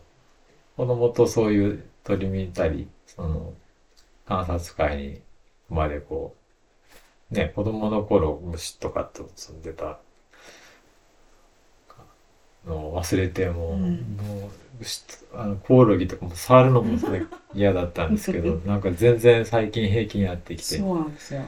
[0.78, 3.54] 子供とそういう鳥見たり、その、
[4.28, 5.22] 観察会に
[5.68, 6.41] までこう、
[7.32, 10.00] ね、子供の頃虫とかと住んでた
[12.68, 16.98] のを忘れて、もう、うんもう、虫とあの、コオロギとかも触るのも
[17.56, 21.42] 嫌だったんですけど、なんか全然最近平気になってきて、そうなんですよ。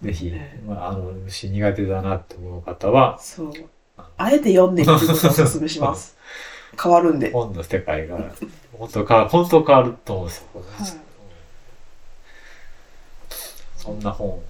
[0.00, 3.52] ぜひね、まあ、あの、虫苦手だなって思う方は、そう
[4.16, 6.16] あえて読んでみることをお勧めします。
[6.80, 7.32] 変わるんで。
[7.32, 8.16] 本の世界が、
[8.72, 10.46] 本当か、本当変わると思うんですよ。
[10.54, 11.07] はい
[13.88, 14.40] そんな本、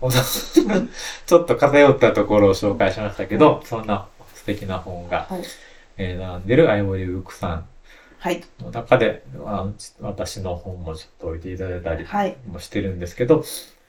[1.26, 5.42] ちょっと偏ったところを紹介しましたけど、そんな素敵な本が、はい。
[5.98, 7.66] えー並んでるアイボリーブックさん
[8.18, 8.42] はい。
[8.60, 9.66] の中で、あ
[10.00, 12.36] 私の本もちょっと置いていただいたりはい。
[12.50, 13.44] もしてるんですけど、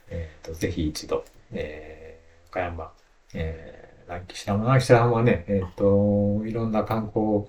[0.10, 1.24] えーとぜひ一度、
[1.54, 2.92] えー岡山、
[3.34, 7.46] えー南紀白浜、南紀白浜はね、えっ、と、いろんな観光、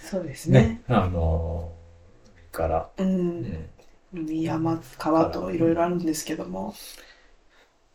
[0.00, 0.60] そうですね。
[0.60, 1.72] ね、あの、
[2.52, 3.02] から、う。
[3.02, 3.68] うんん、
[4.12, 6.74] 海山、川といろいろあるんですけども、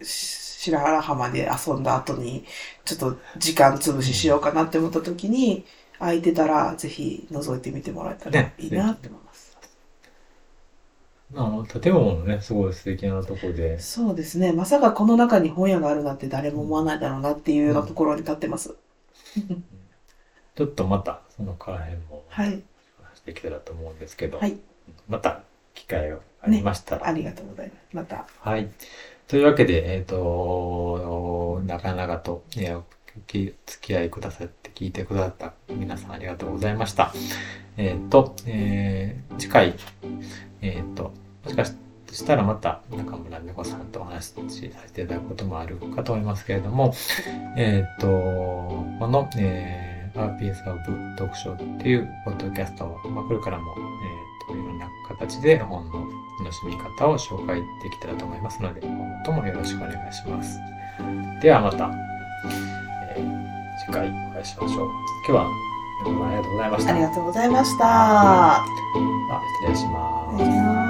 [0.02, 2.46] し白原浜で遊んだ後に、
[2.86, 5.66] ちょっと時間潰ししようかなって思った時に、
[6.00, 9.58] 空いてたら、ぜひ覗いてみてもらえたらねいいなって思います。
[11.36, 14.54] あの、建物もね、すごい素敵なとこで、そうですね。
[14.54, 18.76] まさかこの中に本屋があるなんて誰も思わないだろうなっていうようなところに立ってます。
[20.56, 22.62] ちょっとまた、そのから辺も、はい。
[23.02, 24.58] 話できたらと思うんですけど、はい。
[25.08, 25.44] また、
[25.74, 27.80] 機会がありましたら、ありがとうございます。
[27.94, 28.26] また。
[28.40, 28.70] はい。
[29.28, 32.84] というわけで、えっ、と、長々と、えーお
[33.22, 37.14] 付き合いくださって聞いてくださった皆さんありがとうございました。
[37.78, 39.76] えっ、と、えー次回、
[40.62, 41.12] えっ、と、
[41.44, 46.94] もしかしたらまた中村美子さんとお話しさせていただくこともあるかと思いますけれども、
[47.58, 50.80] えっ、と、この、えー、Our Piece of
[51.18, 56.08] 読書っていうポッドキャストを、まあ、これからも、えっ、と、いろんな形で本の
[56.40, 60.60] 楽しみ方を紹介できたらと思いますので、今後ともよろしくお願いします。
[61.42, 61.92] ではまた、
[63.16, 63.54] えー
[63.86, 64.90] 次回お会いしましょう。
[65.28, 65.48] 今日は
[66.06, 66.94] どうもありがとうございました。
[66.94, 67.86] ありがとうございました。
[67.86, 70.83] ます失礼します